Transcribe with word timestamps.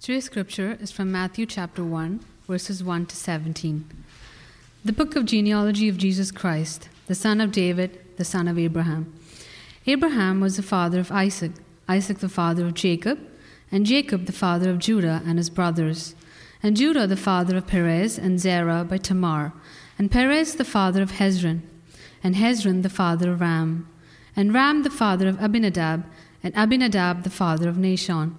Today's 0.00 0.24
scripture 0.24 0.78
is 0.80 0.90
from 0.90 1.12
Matthew 1.12 1.44
chapter 1.44 1.84
1, 1.84 2.20
verses 2.48 2.82
1 2.82 3.04
to 3.04 3.14
17. 3.14 3.84
The 4.82 4.94
book 4.94 5.14
of 5.14 5.26
genealogy 5.26 5.90
of 5.90 5.98
Jesus 5.98 6.32
Christ, 6.32 6.88
the 7.06 7.14
son 7.14 7.38
of 7.38 7.52
David, 7.52 8.00
the 8.16 8.24
son 8.24 8.48
of 8.48 8.58
Abraham. 8.58 9.12
Abraham 9.86 10.40
was 10.40 10.56
the 10.56 10.62
father 10.62 11.00
of 11.00 11.12
Isaac, 11.12 11.52
Isaac 11.86 12.20
the 12.20 12.30
father 12.30 12.64
of 12.64 12.72
Jacob, 12.72 13.18
and 13.70 13.84
Jacob 13.84 14.24
the 14.24 14.32
father 14.32 14.70
of 14.70 14.78
Judah 14.78 15.20
and 15.26 15.36
his 15.36 15.50
brothers, 15.50 16.14
and 16.62 16.78
Judah 16.78 17.06
the 17.06 17.14
father 17.14 17.58
of 17.58 17.66
Perez 17.66 18.16
and 18.16 18.40
Zerah 18.40 18.84
by 18.84 18.96
Tamar, 18.96 19.52
and 19.98 20.10
Perez 20.10 20.54
the 20.54 20.64
father 20.64 21.02
of 21.02 21.12
Hezron, 21.12 21.60
and 22.24 22.36
Hezron 22.36 22.82
the 22.82 22.88
father 22.88 23.32
of 23.32 23.42
Ram, 23.42 23.86
and 24.34 24.54
Ram 24.54 24.82
the 24.82 24.88
father 24.88 25.28
of 25.28 25.38
Amminadab, 25.38 26.06
and 26.42 26.56
Amminadab 26.56 27.22
the 27.22 27.28
father 27.28 27.68
of 27.68 27.76
Nahshon, 27.76 28.38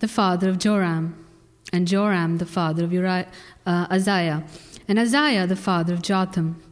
the 0.00 0.08
father 0.08 0.48
of 0.48 0.58
Joram, 0.58 1.24
and 1.72 1.88
Joram 1.88 2.38
the 2.38 2.46
father 2.46 2.84
of 2.84 2.92
Uriah, 2.92 3.26
uh, 3.66 3.86
and 3.90 4.98
Uzziah 4.98 5.46
the 5.46 5.56
father 5.56 5.94
of 5.94 6.02
Jotham, 6.02 6.62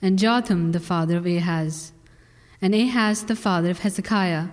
and 0.00 0.18
Jotham 0.18 0.72
the 0.72 0.80
father 0.80 1.16
of 1.16 1.26
Ahaz, 1.26 1.92
and 2.60 2.74
Ahaz 2.74 3.24
the 3.24 3.36
father 3.36 3.70
of 3.70 3.80
Hezekiah, 3.80 4.48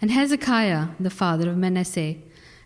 and 0.00 0.10
Hezekiah 0.10 0.88
the 0.98 1.10
father 1.10 1.50
of 1.50 1.56
Manasseh, 1.56 2.16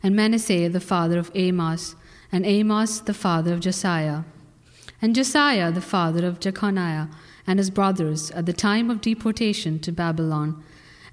and 0.03 0.15
Manasseh 0.15 0.69
the 0.69 0.81
father 0.81 1.19
of 1.19 1.31
Amos, 1.34 1.97
and 2.31 2.45
Amos 2.45 3.01
the 3.01 3.15
father 3.15 3.53
of 3.53 3.61
Josiah, 3.61 4.23
and 5.01 5.15
Josiah 5.15 5.73
the 5.73 5.81
father 5.81 6.27
of 6.27 6.41
Jeconiah 6.41 7.09
and 7.47 7.59
his 7.59 7.71
brothers 7.71 8.31
at 8.33 8.47
the 8.47 8.53
time 8.53 8.91
of 8.91 9.01
deportation 9.01 9.78
to 9.81 9.93
Babylon. 9.93 10.62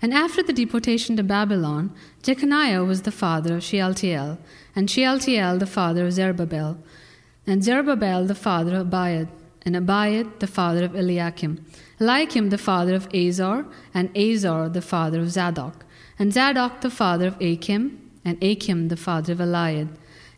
And 0.02 0.14
after 0.14 0.42
the 0.42 0.54
deportation 0.54 1.16
to 1.18 1.24
Babylon, 1.24 1.94
Jeconiah 2.24 2.84
was 2.84 3.04
the 3.04 3.12
father 3.12 3.58
of 3.58 3.64
Shealtiel, 3.64 4.40
and 4.76 4.90
Shealtiel 4.90 5.60
the 5.60 5.68
father 5.68 6.08
of 6.08 6.14
Zerubbabel, 6.14 6.80
and 7.46 7.64
Zerubbabel 7.64 8.26
the 8.26 8.36
father 8.36 8.76
of 8.78 8.88
Abiud, 8.88 9.28
and 9.64 9.76
Abiud 9.76 10.40
the 10.40 10.48
father 10.48 10.84
of 10.86 10.96
Eliakim, 10.96 11.64
Eliakim 12.00 12.50
the 12.50 12.58
father 12.58 12.96
of 12.96 13.08
Azor, 13.14 13.68
and 13.94 14.16
Azor 14.18 14.70
the 14.70 14.82
father 14.82 15.20
of 15.20 15.30
Zadok, 15.30 15.86
and 16.18 16.34
Zadok 16.34 16.82
the 16.82 16.90
father 16.90 17.28
of 17.28 17.40
Achim, 17.40 18.00
and 18.26 18.44
Achim 18.44 18.88
the 18.88 18.98
father 18.98 19.34
of 19.34 19.40
Eliud, 19.40 19.90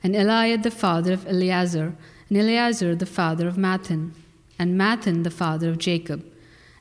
and 0.03 0.13
Eliud 0.13 0.63
the 0.63 0.71
father 0.71 1.13
of 1.13 1.25
Eleazar, 1.25 1.95
and 2.27 2.37
Eleazar 2.37 2.95
the 2.95 3.05
father 3.05 3.47
of 3.47 3.55
Matthan, 3.55 4.11
and 4.59 4.77
Matthan 4.77 5.23
the 5.23 5.31
father 5.31 5.69
of 5.69 5.77
Jacob, 5.77 6.25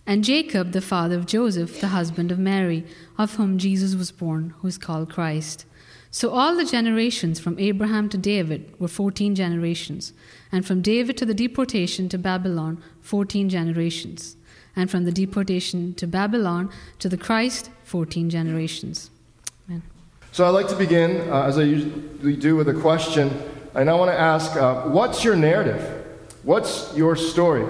and 0.06 0.24
Jacob 0.24 0.72
the 0.72 0.80
father 0.80 1.16
of 1.16 1.26
Joseph, 1.26 1.80
the 1.80 1.88
husband 1.88 2.32
of 2.32 2.38
Mary, 2.38 2.84
of 3.18 3.36
whom 3.36 3.58
Jesus 3.58 3.94
was 3.94 4.10
born, 4.10 4.54
who 4.58 4.68
is 4.68 4.78
called 4.78 5.10
Christ. 5.10 5.64
So 6.10 6.30
all 6.30 6.54
the 6.54 6.64
generations 6.64 7.40
from 7.40 7.58
Abraham 7.58 8.08
to 8.10 8.18
David 8.18 8.74
were 8.78 8.88
14 8.88 9.34
generations, 9.34 10.12
and 10.50 10.66
from 10.66 10.82
David 10.82 11.16
to 11.18 11.24
the 11.24 11.34
deportation 11.34 12.08
to 12.10 12.18
Babylon, 12.18 12.82
14 13.00 13.48
generations, 13.48 14.36
and 14.76 14.90
from 14.90 15.04
the 15.04 15.12
deportation 15.12 15.94
to 15.94 16.06
Babylon 16.06 16.70
to 16.98 17.08
the 17.08 17.16
Christ, 17.16 17.70
14 17.84 18.28
generations. 18.28 19.10
Amen. 19.68 19.82
So 20.32 20.44
I'd 20.44 20.50
like 20.50 20.68
to 20.68 20.76
begin, 20.76 21.30
uh, 21.30 21.44
as 21.44 21.58
I 21.58 21.62
usually 21.62 22.36
do, 22.36 22.56
with 22.56 22.68
a 22.68 22.74
question. 22.74 23.30
And 23.74 23.88
I 23.88 23.94
want 23.94 24.10
to 24.10 24.18
ask, 24.18 24.54
uh, 24.54 24.82
what's 24.82 25.24
your 25.24 25.36
narrative? 25.36 26.04
What's 26.42 26.94
your 26.94 27.16
story? 27.16 27.64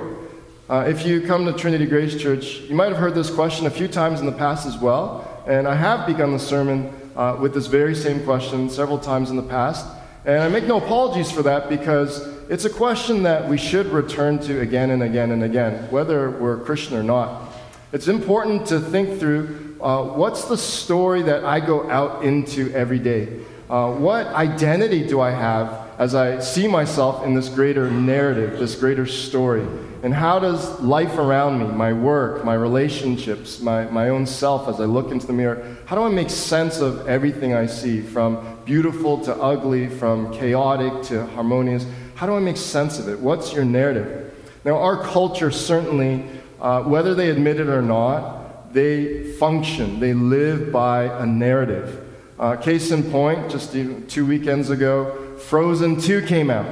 Uh, 0.70 0.84
if 0.86 1.04
you 1.04 1.20
come 1.20 1.44
to 1.44 1.52
Trinity 1.52 1.86
Grace 1.86 2.20
Church, 2.20 2.60
you 2.60 2.74
might 2.74 2.88
have 2.88 2.96
heard 2.96 3.14
this 3.14 3.28
question 3.28 3.66
a 3.66 3.70
few 3.70 3.88
times 3.88 4.20
in 4.20 4.26
the 4.26 4.32
past 4.32 4.64
as 4.64 4.78
well. 4.78 5.28
And 5.46 5.66
I 5.66 5.74
have 5.74 6.06
begun 6.06 6.32
the 6.32 6.38
sermon 6.38 6.92
uh, 7.16 7.36
with 7.40 7.52
this 7.52 7.66
very 7.66 7.96
same 7.96 8.22
question 8.24 8.70
several 8.70 8.98
times 8.98 9.30
in 9.30 9.36
the 9.36 9.42
past. 9.42 9.84
And 10.24 10.40
I 10.40 10.48
make 10.48 10.64
no 10.64 10.78
apologies 10.78 11.32
for 11.32 11.42
that 11.42 11.68
because 11.68 12.28
it's 12.48 12.64
a 12.64 12.70
question 12.70 13.24
that 13.24 13.48
we 13.48 13.58
should 13.58 13.86
return 13.86 14.38
to 14.40 14.60
again 14.60 14.90
and 14.90 15.02
again 15.02 15.32
and 15.32 15.42
again, 15.42 15.90
whether 15.90 16.30
we're 16.30 16.58
Christian 16.58 16.96
or 16.96 17.02
not. 17.02 17.52
It's 17.92 18.06
important 18.06 18.64
to 18.68 18.78
think 18.78 19.18
through 19.18 19.76
uh, 19.80 20.04
what's 20.04 20.44
the 20.44 20.56
story 20.56 21.22
that 21.22 21.44
I 21.44 21.58
go 21.58 21.90
out 21.90 22.24
into 22.24 22.72
every 22.72 23.00
day? 23.00 23.40
Uh, 23.68 23.92
what 23.92 24.28
identity 24.28 25.04
do 25.06 25.20
I 25.20 25.32
have 25.32 25.81
as 26.02 26.16
I 26.16 26.40
see 26.40 26.66
myself 26.66 27.24
in 27.24 27.32
this 27.32 27.48
greater 27.48 27.88
narrative, 27.88 28.58
this 28.58 28.74
greater 28.74 29.06
story? 29.06 29.64
And 30.02 30.12
how 30.12 30.40
does 30.40 30.80
life 30.80 31.16
around 31.16 31.60
me, 31.60 31.66
my 31.66 31.92
work, 31.92 32.44
my 32.44 32.54
relationships, 32.54 33.60
my, 33.60 33.84
my 33.84 34.08
own 34.08 34.26
self, 34.26 34.68
as 34.68 34.80
I 34.80 34.84
look 34.84 35.12
into 35.12 35.28
the 35.28 35.32
mirror, 35.32 35.76
how 35.86 35.94
do 35.94 36.02
I 36.02 36.08
make 36.08 36.28
sense 36.28 36.80
of 36.80 37.06
everything 37.06 37.54
I 37.54 37.66
see, 37.66 38.00
from 38.00 38.58
beautiful 38.64 39.20
to 39.26 39.34
ugly, 39.36 39.88
from 39.88 40.32
chaotic 40.34 41.04
to 41.04 41.24
harmonious? 41.26 41.86
How 42.16 42.26
do 42.26 42.34
I 42.34 42.40
make 42.40 42.56
sense 42.56 42.98
of 42.98 43.08
it? 43.08 43.20
What's 43.20 43.52
your 43.52 43.64
narrative? 43.64 44.34
Now, 44.64 44.78
our 44.78 45.04
culture 45.04 45.52
certainly, 45.52 46.24
uh, 46.60 46.82
whether 46.82 47.14
they 47.14 47.30
admit 47.30 47.60
it 47.60 47.68
or 47.68 47.80
not, 47.80 48.74
they 48.74 49.30
function, 49.34 50.00
they 50.00 50.14
live 50.14 50.72
by 50.72 51.04
a 51.04 51.24
narrative. 51.24 52.08
Uh, 52.40 52.56
case 52.56 52.90
in 52.90 53.08
point, 53.08 53.48
just 53.48 53.72
two 53.72 54.26
weekends 54.26 54.68
ago, 54.68 55.21
Frozen 55.48 56.00
2 56.00 56.22
came 56.22 56.50
out. 56.50 56.66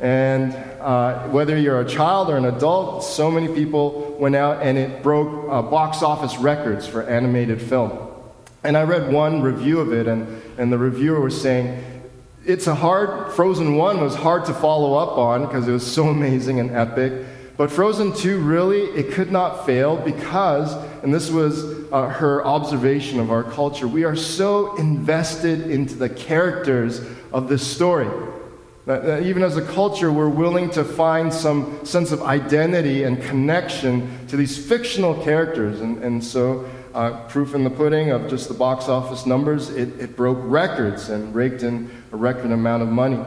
And 0.00 0.54
uh, 0.80 1.28
whether 1.28 1.56
you're 1.58 1.80
a 1.80 1.88
child 1.88 2.28
or 2.28 2.36
an 2.36 2.44
adult, 2.44 3.02
so 3.02 3.30
many 3.30 3.48
people 3.48 4.16
went 4.20 4.36
out 4.36 4.62
and 4.62 4.76
it 4.76 5.02
broke 5.02 5.50
uh, 5.50 5.62
box 5.62 6.02
office 6.02 6.36
records 6.36 6.86
for 6.86 7.02
animated 7.02 7.62
film. 7.62 7.98
And 8.62 8.76
I 8.76 8.82
read 8.82 9.12
one 9.12 9.42
review 9.42 9.80
of 9.80 9.92
it, 9.92 10.06
and, 10.08 10.42
and 10.58 10.72
the 10.72 10.78
reviewer 10.78 11.20
was 11.20 11.40
saying, 11.40 11.82
it's 12.44 12.66
a 12.66 12.74
hard, 12.74 13.32
Frozen 13.32 13.76
1 13.76 14.00
was 14.00 14.14
hard 14.14 14.44
to 14.46 14.54
follow 14.54 14.94
up 14.94 15.16
on 15.16 15.46
because 15.46 15.66
it 15.66 15.72
was 15.72 15.86
so 15.86 16.08
amazing 16.08 16.60
and 16.60 16.70
epic. 16.70 17.26
But 17.56 17.70
Frozen 17.70 18.14
2 18.14 18.40
really, 18.40 18.82
it 18.82 19.12
could 19.12 19.32
not 19.32 19.64
fail 19.64 19.96
because, 19.96 20.74
and 21.02 21.14
this 21.14 21.30
was 21.30 21.64
uh, 21.90 22.08
her 22.08 22.44
observation 22.44 23.18
of 23.18 23.30
our 23.30 23.42
culture, 23.42 23.88
we 23.88 24.04
are 24.04 24.16
so 24.16 24.76
invested 24.76 25.70
into 25.70 25.94
the 25.94 26.08
characters 26.08 27.00
of 27.36 27.48
this 27.50 27.64
story. 27.66 28.08
That, 28.86 29.24
even 29.24 29.42
as 29.42 29.58
a 29.58 29.62
culture, 29.62 30.10
we're 30.10 30.30
willing 30.30 30.70
to 30.70 30.84
find 30.84 31.34
some 31.34 31.84
sense 31.84 32.12
of 32.12 32.22
identity 32.22 33.02
and 33.02 33.22
connection 33.22 34.26
to 34.28 34.38
these 34.38 34.56
fictional 34.56 35.22
characters. 35.22 35.82
And, 35.82 36.02
and 36.02 36.24
so, 36.24 36.66
uh, 36.94 37.28
proof 37.28 37.54
in 37.54 37.62
the 37.62 37.68
pudding 37.68 38.10
of 38.10 38.30
just 38.30 38.48
the 38.48 38.54
box 38.54 38.88
office 38.88 39.26
numbers, 39.26 39.68
it, 39.68 40.00
it 40.00 40.16
broke 40.16 40.38
records 40.40 41.10
and 41.10 41.34
raked 41.34 41.62
in 41.62 41.90
a 42.10 42.16
record 42.16 42.50
amount 42.52 42.82
of 42.82 42.88
money. 42.88 43.22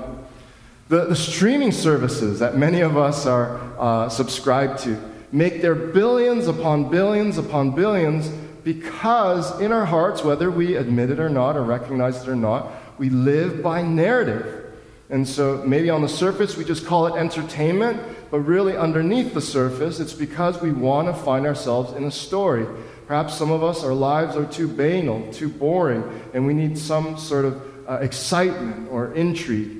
The, 0.87 1.05
the 1.05 1.15
streaming 1.15 1.71
services 1.71 2.39
that 2.39 2.57
many 2.57 2.81
of 2.81 2.97
us 2.97 3.27
are 3.27 3.59
uh, 3.77 4.09
subscribed 4.09 4.79
to 4.79 4.99
make 5.31 5.61
their 5.61 5.75
billions 5.75 6.47
upon 6.47 6.89
billions 6.89 7.37
upon 7.37 7.75
billions 7.75 8.27
because 8.63 9.59
in 9.61 9.71
our 9.71 9.85
hearts, 9.85 10.23
whether 10.23 10.49
we 10.49 10.77
admit 10.77 11.11
it 11.11 11.19
or 11.19 11.29
not 11.29 11.55
or 11.55 11.61
recognize 11.61 12.23
it 12.23 12.27
or 12.27 12.35
not, 12.35 12.71
we 12.99 13.09
live 13.09 13.63
by 13.63 13.81
narrative. 13.81 14.65
And 15.09 15.27
so 15.27 15.63
maybe 15.65 15.89
on 15.89 16.01
the 16.03 16.09
surface 16.09 16.55
we 16.55 16.63
just 16.63 16.85
call 16.85 17.07
it 17.07 17.17
entertainment, 17.17 17.99
but 18.29 18.41
really 18.41 18.77
underneath 18.77 19.33
the 19.33 19.41
surface, 19.41 19.99
it's 19.99 20.13
because 20.13 20.61
we 20.61 20.71
want 20.71 21.07
to 21.07 21.13
find 21.13 21.47
ourselves 21.47 21.93
in 21.93 22.03
a 22.03 22.11
story. 22.11 22.67
Perhaps 23.07 23.33
some 23.33 23.49
of 23.51 23.63
us, 23.63 23.83
our 23.83 23.93
lives 23.93 24.35
are 24.35 24.45
too 24.45 24.67
banal, 24.67 25.33
too 25.33 25.49
boring, 25.49 26.03
and 26.35 26.45
we 26.45 26.53
need 26.53 26.77
some 26.77 27.17
sort 27.17 27.45
of 27.45 27.89
uh, 27.89 27.93
excitement 28.01 28.87
or 28.91 29.13
intrigue. 29.13 29.77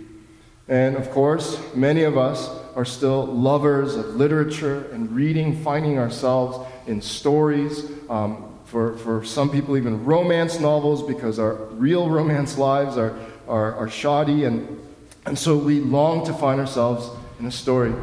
And 0.68 0.96
of 0.96 1.12
course, 1.12 1.60
many 1.76 2.04
of 2.04 2.18
us 2.18 2.50
are 2.76 2.86
still 2.86 3.26
lovers 3.26 3.96
of 3.96 4.16
literature 4.16 4.90
and 4.94 5.12
reading, 5.12 5.62
finding 5.64 6.00
ourselves 6.00 6.68
in 6.88 7.02
stories. 7.02 7.84
Um, 8.10 8.49
for, 8.70 8.98
for 8.98 9.24
some 9.26 9.50
people, 9.50 9.78
even 9.78 10.06
romance 10.06 10.60
novels, 10.60 11.04
because 11.04 11.40
our 11.40 11.56
real 11.72 12.10
romance 12.10 12.58
lives 12.70 12.98
are, 12.98 13.18
are, 13.48 13.74
are 13.76 13.90
shoddy 13.90 14.46
and 14.46 14.80
and 15.26 15.38
so 15.38 15.58
we 15.58 15.80
long 15.80 16.26
to 16.26 16.34
find 16.34 16.60
ourselves 16.60 17.10
in 17.40 17.46
a 17.46 17.52
story. 17.52 17.94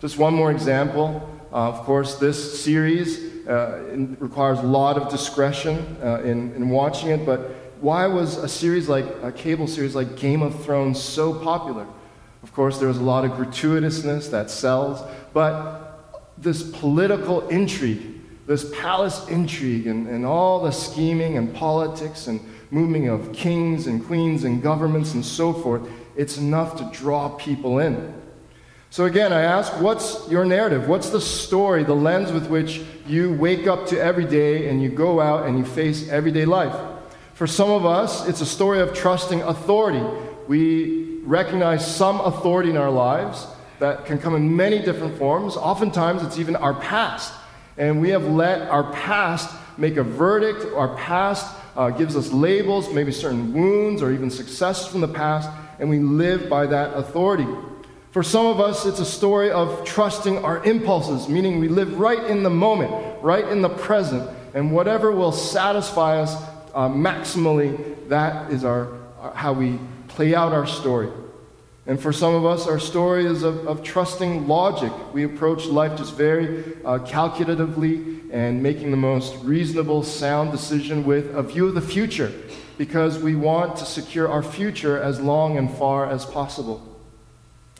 Just 0.00 0.18
one 0.18 0.34
more 0.34 0.50
example. 0.50 1.22
Uh, 1.52 1.68
of 1.68 1.80
course, 1.84 2.16
this 2.16 2.60
series 2.60 3.46
uh, 3.46 3.96
requires 4.18 4.58
a 4.58 4.62
lot 4.62 4.96
of 4.96 5.08
discretion 5.08 5.96
uh, 6.02 6.20
in, 6.24 6.52
in 6.54 6.68
watching 6.68 7.10
it, 7.10 7.24
but 7.24 7.40
why 7.80 8.06
was 8.06 8.36
a 8.38 8.48
series 8.48 8.88
like 8.88 9.06
a 9.22 9.30
cable 9.30 9.66
series 9.66 9.94
like 9.94 10.16
Game 10.16 10.42
of 10.42 10.64
Thrones 10.64 11.00
so 11.00 11.32
popular? 11.32 11.86
Of 12.42 12.52
course, 12.52 12.78
there 12.78 12.88
was 12.88 12.98
a 12.98 13.02
lot 13.04 13.24
of 13.24 13.32
gratuitousness 13.32 14.30
that 14.30 14.50
sells, 14.50 15.00
but 15.32 16.20
this 16.36 16.62
political 16.62 17.46
intrigue, 17.48 18.17
this 18.48 18.74
palace 18.74 19.28
intrigue, 19.28 19.86
and, 19.86 20.08
and 20.08 20.24
all 20.24 20.62
the 20.62 20.72
scheming 20.72 21.36
and 21.36 21.54
politics 21.54 22.28
and 22.28 22.40
moving 22.70 23.08
of 23.08 23.30
kings 23.34 23.86
and 23.86 24.04
queens 24.06 24.44
and 24.44 24.62
governments 24.62 25.12
and 25.12 25.22
so 25.22 25.52
forth, 25.52 25.86
it's 26.16 26.38
enough 26.38 26.76
to 26.78 26.98
draw 26.98 27.28
people 27.28 27.78
in. 27.78 28.14
So, 28.88 29.04
again, 29.04 29.34
I 29.34 29.42
ask, 29.42 29.78
what's 29.82 30.30
your 30.30 30.46
narrative? 30.46 30.88
What's 30.88 31.10
the 31.10 31.20
story, 31.20 31.84
the 31.84 31.94
lens 31.94 32.32
with 32.32 32.48
which 32.48 32.80
you 33.06 33.34
wake 33.34 33.66
up 33.66 33.86
to 33.88 34.00
every 34.00 34.24
day 34.24 34.70
and 34.70 34.82
you 34.82 34.88
go 34.88 35.20
out 35.20 35.46
and 35.46 35.58
you 35.58 35.64
face 35.66 36.08
everyday 36.08 36.46
life? 36.46 36.74
For 37.34 37.46
some 37.46 37.70
of 37.70 37.84
us, 37.84 38.26
it's 38.26 38.40
a 38.40 38.46
story 38.46 38.80
of 38.80 38.94
trusting 38.94 39.42
authority. 39.42 40.02
We 40.48 41.18
recognize 41.22 41.86
some 41.86 42.18
authority 42.22 42.70
in 42.70 42.78
our 42.78 42.90
lives 42.90 43.46
that 43.78 44.06
can 44.06 44.18
come 44.18 44.34
in 44.34 44.56
many 44.56 44.78
different 44.78 45.18
forms. 45.18 45.54
Oftentimes, 45.54 46.22
it's 46.22 46.38
even 46.38 46.56
our 46.56 46.72
past. 46.72 47.34
And 47.78 48.00
we 48.00 48.10
have 48.10 48.24
let 48.24 48.68
our 48.68 48.92
past 48.92 49.54
make 49.78 49.96
a 49.96 50.02
verdict. 50.02 50.66
Our 50.74 50.96
past 50.96 51.56
uh, 51.76 51.90
gives 51.90 52.16
us 52.16 52.32
labels, 52.32 52.92
maybe 52.92 53.12
certain 53.12 53.52
wounds 53.52 54.02
or 54.02 54.10
even 54.10 54.30
success 54.30 54.86
from 54.86 55.00
the 55.00 55.08
past, 55.08 55.48
and 55.78 55.88
we 55.88 56.00
live 56.00 56.50
by 56.50 56.66
that 56.66 56.94
authority. 56.94 57.46
For 58.10 58.22
some 58.24 58.46
of 58.46 58.58
us, 58.58 58.84
it's 58.84 58.98
a 58.98 59.06
story 59.06 59.52
of 59.52 59.84
trusting 59.84 60.44
our 60.44 60.64
impulses, 60.64 61.28
meaning 61.28 61.60
we 61.60 61.68
live 61.68 62.00
right 62.00 62.24
in 62.24 62.42
the 62.42 62.50
moment, 62.50 63.22
right 63.22 63.46
in 63.46 63.62
the 63.62 63.68
present, 63.68 64.28
and 64.54 64.72
whatever 64.72 65.12
will 65.12 65.30
satisfy 65.30 66.18
us 66.18 66.34
uh, 66.74 66.88
maximally, 66.88 68.08
that 68.08 68.50
is 68.50 68.64
our, 68.64 68.88
our, 69.20 69.34
how 69.34 69.52
we 69.52 69.78
play 70.08 70.34
out 70.34 70.52
our 70.52 70.66
story. 70.66 71.08
And 71.88 71.98
for 71.98 72.12
some 72.12 72.34
of 72.34 72.44
us, 72.44 72.66
our 72.66 72.78
story 72.78 73.24
is 73.24 73.42
of, 73.42 73.66
of 73.66 73.82
trusting 73.82 74.46
logic. 74.46 74.92
We 75.14 75.24
approach 75.24 75.64
life 75.64 75.96
just 75.96 76.14
very 76.14 76.76
uh, 76.84 76.98
calculatively 76.98 78.28
and 78.30 78.62
making 78.62 78.90
the 78.90 78.98
most 78.98 79.34
reasonable, 79.42 80.02
sound 80.02 80.52
decision 80.52 81.06
with 81.06 81.34
a 81.34 81.42
view 81.42 81.66
of 81.66 81.74
the 81.74 81.80
future 81.80 82.30
because 82.76 83.18
we 83.18 83.34
want 83.34 83.76
to 83.76 83.86
secure 83.86 84.28
our 84.28 84.42
future 84.42 85.00
as 85.00 85.18
long 85.18 85.56
and 85.56 85.74
far 85.78 86.06
as 86.06 86.26
possible. 86.26 86.86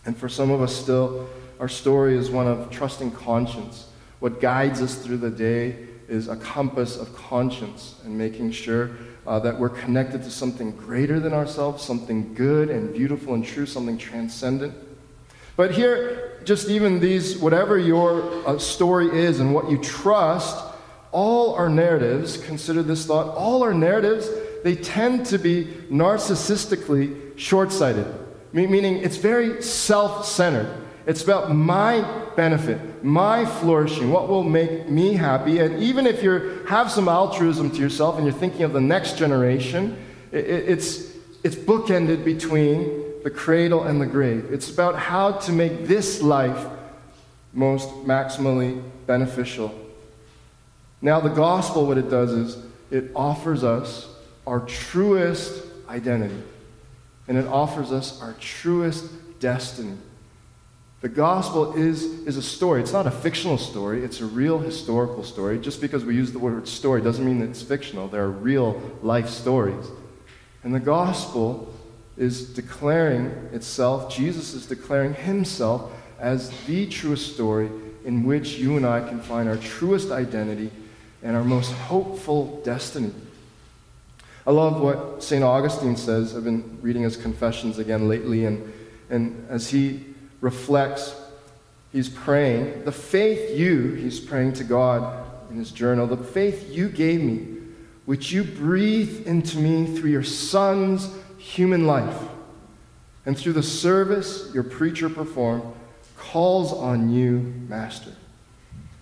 And 0.06 0.16
for 0.16 0.30
some 0.30 0.50
of 0.50 0.62
us, 0.62 0.74
still, 0.74 1.28
our 1.60 1.68
story 1.68 2.16
is 2.16 2.30
one 2.30 2.46
of 2.46 2.70
trusting 2.70 3.10
conscience. 3.10 3.88
What 4.20 4.40
guides 4.40 4.80
us 4.80 4.94
through 4.94 5.18
the 5.18 5.30
day 5.30 5.86
is 6.08 6.28
a 6.28 6.36
compass 6.36 6.96
of 6.96 7.14
conscience 7.14 7.96
and 8.04 8.16
making 8.16 8.50
sure 8.50 8.90
uh, 9.26 9.38
that 9.38 9.58
we're 9.58 9.68
connected 9.68 10.22
to 10.22 10.30
something 10.30 10.70
greater 10.72 11.20
than 11.20 11.32
ourselves, 11.32 11.82
something 11.82 12.34
good 12.34 12.70
and 12.70 12.92
beautiful 12.94 13.34
and 13.34 13.44
true, 13.44 13.66
something 13.66 13.98
transcendent. 13.98 14.74
But 15.56 15.72
here, 15.72 16.40
just 16.44 16.68
even 16.68 17.00
these, 17.00 17.36
whatever 17.36 17.78
your 17.78 18.46
uh, 18.48 18.58
story 18.58 19.08
is 19.08 19.40
and 19.40 19.54
what 19.54 19.70
you 19.70 19.76
trust, 19.78 20.64
all 21.12 21.54
our 21.54 21.68
narratives, 21.68 22.36
consider 22.36 22.82
this 22.82 23.06
thought, 23.06 23.34
all 23.36 23.62
our 23.62 23.74
narratives, 23.74 24.28
they 24.64 24.76
tend 24.76 25.26
to 25.26 25.38
be 25.38 25.66
narcissistically 25.90 27.38
short 27.38 27.72
sighted 27.72 28.06
meaning 28.52 28.98
it's 28.98 29.16
very 29.16 29.62
self 29.62 30.26
centered. 30.26 30.84
It's 31.08 31.24
about 31.24 31.50
my 31.54 32.02
benefit, 32.36 33.02
my 33.02 33.46
flourishing, 33.46 34.10
what 34.10 34.28
will 34.28 34.42
make 34.42 34.90
me 34.90 35.14
happy. 35.14 35.58
And 35.58 35.82
even 35.82 36.06
if 36.06 36.22
you 36.22 36.62
have 36.68 36.90
some 36.90 37.08
altruism 37.08 37.70
to 37.70 37.78
yourself 37.78 38.16
and 38.16 38.26
you're 38.26 38.34
thinking 38.34 38.62
of 38.62 38.74
the 38.74 38.82
next 38.82 39.16
generation, 39.16 39.96
it's, 40.32 41.10
it's 41.42 41.56
bookended 41.56 42.26
between 42.26 43.22
the 43.24 43.30
cradle 43.30 43.84
and 43.84 44.02
the 44.02 44.06
grave. 44.06 44.52
It's 44.52 44.70
about 44.70 44.96
how 44.96 45.32
to 45.32 45.50
make 45.50 45.86
this 45.86 46.20
life 46.20 46.66
most 47.54 47.88
maximally 48.04 48.82
beneficial. 49.06 49.74
Now, 51.00 51.20
the 51.20 51.30
gospel, 51.30 51.86
what 51.86 51.96
it 51.96 52.10
does 52.10 52.32
is 52.32 52.58
it 52.90 53.10
offers 53.16 53.64
us 53.64 54.14
our 54.46 54.60
truest 54.60 55.64
identity 55.88 56.42
and 57.28 57.38
it 57.38 57.46
offers 57.46 57.92
us 57.92 58.20
our 58.20 58.34
truest 58.34 59.06
destiny. 59.40 59.96
The 61.00 61.08
gospel 61.08 61.74
is, 61.74 62.02
is 62.02 62.36
a 62.36 62.42
story. 62.42 62.80
It's 62.80 62.92
not 62.92 63.06
a 63.06 63.10
fictional 63.10 63.56
story, 63.56 64.02
it's 64.02 64.20
a 64.20 64.26
real 64.26 64.58
historical 64.58 65.22
story. 65.22 65.58
Just 65.58 65.80
because 65.80 66.04
we 66.04 66.16
use 66.16 66.32
the 66.32 66.40
word 66.40 66.66
story 66.66 67.00
doesn't 67.00 67.24
mean 67.24 67.40
it's 67.40 67.62
fictional. 67.62 68.08
There 68.08 68.24
are 68.24 68.30
real 68.30 68.80
life 69.02 69.28
stories. 69.28 69.86
And 70.64 70.74
the 70.74 70.80
gospel 70.80 71.72
is 72.16 72.52
declaring 72.52 73.26
itself, 73.52 74.12
Jesus 74.12 74.54
is 74.54 74.66
declaring 74.66 75.14
himself 75.14 75.92
as 76.18 76.50
the 76.66 76.86
truest 76.86 77.32
story 77.32 77.70
in 78.04 78.24
which 78.24 78.58
you 78.58 78.76
and 78.76 78.84
I 78.84 79.06
can 79.06 79.20
find 79.20 79.48
our 79.48 79.56
truest 79.56 80.10
identity 80.10 80.72
and 81.22 81.36
our 81.36 81.44
most 81.44 81.70
hopeful 81.72 82.60
destiny. 82.64 83.12
I 84.44 84.50
love 84.50 84.80
what 84.80 85.22
St. 85.22 85.44
Augustine 85.44 85.96
says. 85.96 86.34
I've 86.34 86.42
been 86.42 86.78
reading 86.82 87.02
his 87.02 87.16
Confessions 87.16 87.78
again 87.78 88.08
lately, 88.08 88.46
and, 88.46 88.72
and 89.10 89.46
as 89.48 89.68
he 89.68 90.07
reflects, 90.40 91.14
he's 91.92 92.08
praying, 92.08 92.84
the 92.84 92.92
faith 92.92 93.56
you, 93.56 93.92
he's 93.94 94.20
praying 94.20 94.52
to 94.54 94.64
God 94.64 95.26
in 95.50 95.56
his 95.56 95.70
journal, 95.70 96.06
the 96.06 96.16
faith 96.16 96.70
you 96.70 96.88
gave 96.88 97.20
me, 97.20 97.56
which 98.04 98.32
you 98.32 98.44
breathed 98.44 99.26
into 99.26 99.58
me 99.58 99.96
through 99.96 100.10
your 100.10 100.22
Son's 100.22 101.10
human 101.38 101.86
life, 101.86 102.20
and 103.26 103.36
through 103.36 103.52
the 103.52 103.62
service 103.62 104.50
your 104.54 104.64
preacher 104.64 105.08
performed, 105.08 105.62
calls 106.16 106.72
on 106.72 107.10
you, 107.10 107.38
Master. 107.68 108.12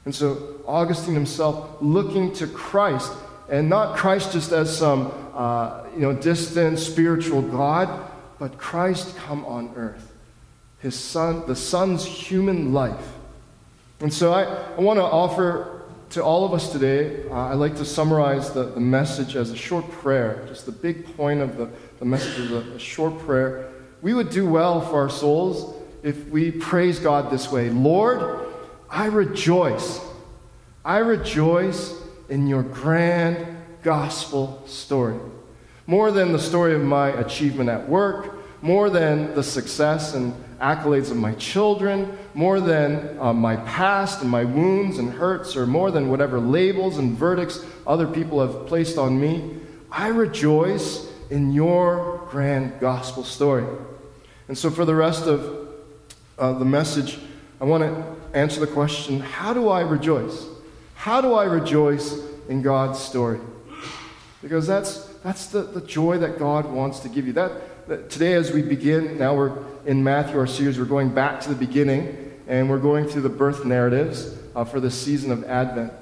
And 0.05 0.15
so 0.15 0.61
Augustine 0.67 1.15
himself, 1.15 1.77
looking 1.81 2.33
to 2.35 2.47
Christ, 2.47 3.13
and 3.49 3.69
not 3.69 3.97
Christ 3.97 4.33
just 4.33 4.53
as 4.53 4.77
some 4.77 5.13
uh, 5.35 5.85
you 5.95 6.01
know, 6.01 6.13
distant 6.13 6.79
spiritual 6.79 7.43
God, 7.43 8.11
but 8.39 8.59
Christ 8.59 9.17
come 9.17 9.45
on 9.45 9.73
earth. 9.77 10.06
His 10.79 10.99
son, 10.99 11.47
the 11.47 11.57
Son's 11.57 12.05
human 12.05 12.73
life. 12.73 13.13
And 14.01 14.13
so 14.13 14.33
I, 14.33 14.45
I 14.45 14.81
want 14.81 14.99
to 14.99 15.05
offer 15.05 15.77
to 16.11 16.23
all 16.23 16.45
of 16.45 16.53
us 16.53 16.71
today, 16.71 17.29
uh, 17.29 17.35
I'd 17.35 17.55
like 17.55 17.77
to 17.77 17.85
summarize 17.85 18.53
the, 18.53 18.65
the 18.65 18.81
message 18.81 19.37
as 19.37 19.51
a 19.51 19.57
short 19.57 19.91
prayer. 19.91 20.45
Just 20.47 20.67
the 20.67 20.73
big 20.73 21.17
point 21.17 21.41
of 21.41 21.57
the, 21.57 21.69
the 21.99 22.05
message 22.05 22.39
is 22.39 22.53
a, 22.53 22.59
a 22.59 22.79
short 22.79 23.19
prayer. 23.21 23.73
We 24.03 24.15
would 24.15 24.31
do 24.31 24.47
well 24.47 24.81
for 24.81 25.01
our 25.01 25.11
souls 25.11 25.75
if 26.03 26.29
we 26.29 26.53
praise 26.53 26.99
God 27.01 27.31
this 27.31 27.51
way 27.51 27.71
Lord, 27.71 28.47
I 28.89 29.07
rejoice. 29.07 30.01
I 30.85 30.99
rejoice 30.99 32.01
in 32.29 32.47
your 32.47 32.63
grand 32.63 33.45
gospel 33.83 34.63
story. 34.67 35.19
More 35.89 36.11
than 36.11 36.33
the 36.33 36.39
story 36.39 36.75
of 36.75 36.83
my 36.83 37.09
achievement 37.09 37.69
at 37.69 37.89
work, 37.89 38.63
more 38.63 38.91
than 38.91 39.35
the 39.35 39.43
success 39.43 40.15
and 40.15 40.35
accolades 40.61 41.11
of 41.11 41.17
my 41.17 41.35
children, 41.35 42.17
more 42.35 42.61
than 42.61 43.19
uh, 43.21 43.33
my 43.33 43.57
past 43.57 44.23
and 44.23 44.31
my 44.31 44.45
wounds 44.45 44.99
and 44.99 45.11
hurts, 45.13 45.57
or 45.57 45.67
more 45.67 45.91
than 45.91 46.11
whatever 46.11 46.41
labels 46.41 46.99
and 46.99 47.17
verdicts 47.17 47.65
other 47.87 48.07
people 48.07 48.41
have 48.41 48.67
placed 48.67 48.99
on 48.99 49.21
me, 49.21 49.59
I 49.91 50.09
rejoice 50.09 51.11
in 51.31 51.53
your 51.53 52.27
grand 52.31 52.81
gospel 52.81 53.25
story. 53.25 53.67
And 54.49 54.57
so, 54.57 54.71
for 54.71 54.85
the 54.85 54.95
rest 54.95 55.27
of 55.27 55.69
uh, 56.39 56.53
the 56.53 56.65
message, 56.65 57.19
I 57.61 57.65
want 57.65 57.83
to 57.83 58.39
answer 58.39 58.61
the 58.61 58.67
question 58.67 59.21
how 59.21 59.53
do 59.53 59.69
I 59.69 59.81
rejoice? 59.81 60.47
How 60.95 61.21
do 61.21 61.35
I 61.35 61.45
rejoice 61.45 62.21
in 62.49 62.63
God's 62.63 62.99
story? 62.99 63.41
Because 64.43 64.67
that's, 64.67 65.07
that's 65.25 65.47
the, 65.47 65.63
the 65.63 65.81
joy 65.81 66.19
that 66.19 66.39
God 66.39 66.67
wants 66.71 67.01
to 67.01 67.09
give 67.09 67.27
you. 67.27 67.33
That, 67.33 67.53
today, 67.87 68.35
as 68.35 68.51
we 68.51 68.63
begin, 68.63 69.17
now 69.17 69.35
we're 69.35 69.57
in 69.85 70.03
Matthew, 70.03 70.39
our 70.39 70.47
series, 70.47 70.79
we're 70.79 70.87
going 70.87 71.11
back 71.11 71.41
to 71.43 71.49
the 71.49 71.55
beginning, 71.55 72.35
and 72.49 72.69
we're 72.69 72.81
going 72.81 73.07
through 73.07 73.23
the 73.23 73.29
birth 73.29 73.65
narratives 73.65 74.37
uh, 74.57 74.65
for 74.65 74.81
the 74.81 74.91
season 74.91 75.31
of 75.31 75.45
Advent. 75.45 75.93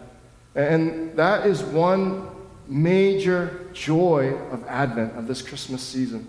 And 0.54 1.14
that 1.16 1.46
is 1.46 1.62
one 1.62 2.28
major 2.66 3.68
joy 3.74 4.34
of 4.50 4.64
Advent, 4.66 5.16
of 5.18 5.26
this 5.26 5.42
Christmas 5.42 5.82
season, 5.82 6.26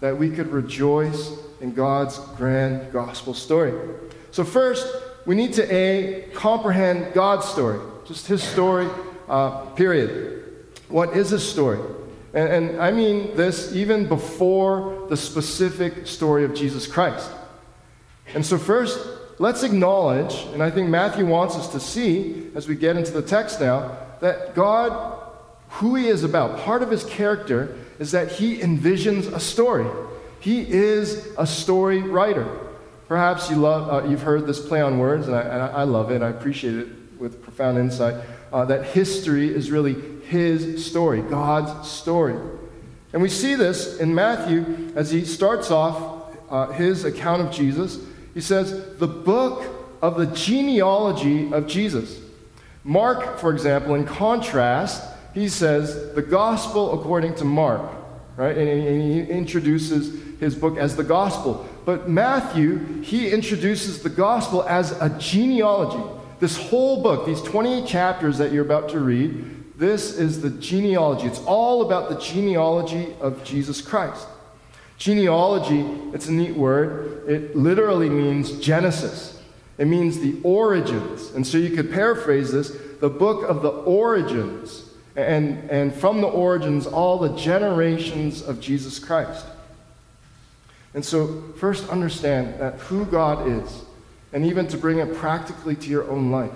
that 0.00 0.18
we 0.18 0.28
could 0.28 0.48
rejoice 0.48 1.32
in 1.62 1.72
God's 1.72 2.18
grand 2.36 2.92
gospel 2.92 3.32
story. 3.32 3.72
So, 4.32 4.44
first, 4.44 4.86
we 5.24 5.34
need 5.34 5.54
to 5.54 5.74
A, 5.74 6.28
comprehend 6.34 7.14
God's 7.14 7.46
story, 7.46 7.80
just 8.04 8.26
his 8.26 8.42
story, 8.42 8.88
uh, 9.28 9.64
period. 9.70 10.44
What 10.88 11.16
is 11.16 11.30
his 11.30 11.48
story? 11.48 11.78
And, 12.32 12.48
and 12.48 12.80
I 12.80 12.90
mean 12.90 13.36
this 13.36 13.74
even 13.74 14.06
before 14.06 15.06
the 15.08 15.16
specific 15.16 16.06
story 16.06 16.44
of 16.44 16.54
Jesus 16.54 16.86
Christ. 16.86 17.30
And 18.34 18.46
so, 18.46 18.58
first, 18.58 18.98
let's 19.38 19.62
acknowledge, 19.62 20.34
and 20.52 20.62
I 20.62 20.70
think 20.70 20.88
Matthew 20.88 21.26
wants 21.26 21.56
us 21.56 21.68
to 21.72 21.80
see 21.80 22.50
as 22.54 22.68
we 22.68 22.76
get 22.76 22.96
into 22.96 23.10
the 23.10 23.22
text 23.22 23.60
now, 23.60 23.96
that 24.20 24.54
God, 24.54 25.20
who 25.70 25.96
he 25.96 26.06
is 26.06 26.22
about, 26.22 26.60
part 26.60 26.82
of 26.82 26.90
his 26.90 27.04
character 27.04 27.76
is 27.98 28.12
that 28.12 28.30
he 28.30 28.58
envisions 28.58 29.32
a 29.32 29.40
story. 29.40 29.86
He 30.38 30.60
is 30.70 31.28
a 31.36 31.46
story 31.46 32.02
writer. 32.02 32.46
Perhaps 33.08 33.50
you 33.50 33.56
love, 33.56 34.04
uh, 34.04 34.08
you've 34.08 34.22
heard 34.22 34.46
this 34.46 34.64
play 34.64 34.80
on 34.80 34.98
words, 35.00 35.26
and 35.26 35.34
I, 35.34 35.40
and 35.42 35.62
I 35.62 35.82
love 35.82 36.12
it. 36.12 36.22
I 36.22 36.28
appreciate 36.28 36.76
it 36.76 36.88
with 37.20 37.42
profound 37.42 37.78
insight. 37.78 38.14
Uh, 38.52 38.64
that 38.64 38.86
history 38.86 39.54
is 39.54 39.70
really 39.70 39.94
his 40.22 40.84
story, 40.84 41.20
God's 41.22 41.88
story. 41.88 42.34
And 43.12 43.20
we 43.20 43.28
see 43.28 43.54
this 43.54 43.98
in 43.98 44.14
Matthew 44.14 44.92
as 44.96 45.10
he 45.10 45.24
starts 45.24 45.70
off 45.70 46.34
uh, 46.48 46.68
his 46.72 47.04
account 47.04 47.42
of 47.42 47.52
Jesus. 47.52 47.98
He 48.34 48.40
says, 48.40 48.96
the 48.96 49.06
book 49.06 49.64
of 50.00 50.16
the 50.16 50.26
genealogy 50.26 51.52
of 51.52 51.66
Jesus. 51.66 52.18
Mark, 52.84 53.38
for 53.38 53.52
example, 53.52 53.94
in 53.94 54.04
contrast, 54.04 55.06
he 55.34 55.48
says, 55.48 56.14
the 56.14 56.22
gospel 56.22 56.98
according 56.98 57.34
to 57.36 57.44
Mark, 57.44 57.82
right? 58.36 58.56
And, 58.56 58.68
and 58.68 59.02
he 59.02 59.20
introduces 59.22 60.38
his 60.40 60.54
book 60.54 60.78
as 60.78 60.96
the 60.96 61.04
gospel. 61.04 61.68
But 61.84 62.08
Matthew, 62.08 63.02
he 63.02 63.30
introduces 63.30 64.02
the 64.02 64.08
gospel 64.08 64.62
as 64.64 64.92
a 64.92 65.10
genealogy. 65.18 66.02
This 66.40 66.56
whole 66.56 67.02
book, 67.02 67.26
these 67.26 67.42
28 67.42 67.86
chapters 67.86 68.38
that 68.38 68.50
you're 68.50 68.64
about 68.64 68.88
to 68.90 69.00
read, 69.00 69.78
this 69.78 70.18
is 70.18 70.42
the 70.42 70.50
genealogy. 70.50 71.26
It's 71.26 71.40
all 71.40 71.82
about 71.82 72.08
the 72.08 72.18
genealogy 72.18 73.14
of 73.20 73.44
Jesus 73.44 73.80
Christ. 73.80 74.26
Genealogy, 74.96 75.80
it's 76.12 76.28
a 76.28 76.32
neat 76.32 76.54
word. 76.54 77.28
It 77.28 77.56
literally 77.56 78.10
means 78.10 78.58
Genesis. 78.58 79.42
It 79.78 79.86
means 79.86 80.18
the 80.18 80.38
origins. 80.42 81.30
And 81.30 81.46
so 81.46 81.56
you 81.56 81.74
could 81.74 81.90
paraphrase 81.90 82.52
this 82.52 82.76
the 83.00 83.08
book 83.08 83.48
of 83.48 83.62
the 83.62 83.70
origins. 83.70 84.84
And, 85.16 85.70
and 85.70 85.94
from 85.94 86.20
the 86.20 86.28
origins, 86.28 86.86
all 86.86 87.18
the 87.18 87.34
generations 87.36 88.42
of 88.42 88.60
Jesus 88.60 88.98
Christ. 88.98 89.46
And 90.92 91.04
so, 91.04 91.42
first 91.56 91.88
understand 91.88 92.60
that 92.60 92.74
who 92.80 93.06
God 93.06 93.48
is, 93.48 93.82
and 94.32 94.44
even 94.44 94.66
to 94.68 94.78
bring 94.78 94.98
it 94.98 95.14
practically 95.16 95.74
to 95.76 95.90
your 95.90 96.08
own 96.10 96.30
life. 96.30 96.52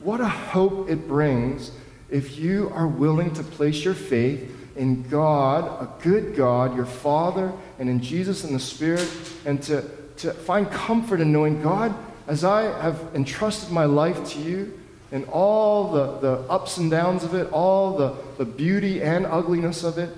What 0.00 0.20
a 0.20 0.28
hope 0.28 0.88
it 0.88 1.06
brings 1.06 1.72
if 2.08 2.38
you 2.38 2.70
are 2.74 2.86
willing 2.86 3.32
to 3.34 3.42
place 3.42 3.84
your 3.84 3.94
faith 3.94 4.56
in 4.76 5.02
God, 5.08 5.64
a 5.82 6.02
good 6.02 6.34
God, 6.36 6.74
your 6.74 6.86
Father, 6.86 7.52
and 7.78 7.88
in 7.88 8.00
Jesus 8.00 8.44
and 8.44 8.54
the 8.54 8.60
Spirit, 8.60 9.08
and 9.44 9.62
to, 9.64 9.84
to 10.18 10.32
find 10.32 10.70
comfort 10.70 11.20
in 11.20 11.32
knowing 11.32 11.62
God, 11.62 11.94
as 12.26 12.44
I 12.44 12.62
have 12.80 12.98
entrusted 13.14 13.70
my 13.70 13.84
life 13.84 14.30
to 14.32 14.38
you, 14.40 14.78
and 15.12 15.24
all 15.26 15.92
the, 15.92 16.18
the 16.20 16.32
ups 16.48 16.76
and 16.76 16.90
downs 16.90 17.24
of 17.24 17.34
it, 17.34 17.50
all 17.52 17.96
the, 17.96 18.14
the 18.38 18.44
beauty 18.44 19.02
and 19.02 19.26
ugliness 19.26 19.82
of 19.82 19.98
it, 19.98 20.10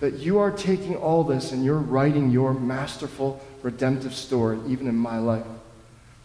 that 0.00 0.14
you 0.14 0.38
are 0.38 0.50
taking 0.50 0.96
all 0.96 1.22
this 1.22 1.52
and 1.52 1.64
you're 1.64 1.78
writing 1.78 2.30
your 2.30 2.52
masterful 2.52 3.40
redemptive 3.62 4.14
story, 4.14 4.58
even 4.66 4.88
in 4.88 4.96
my 4.96 5.18
life. 5.18 5.46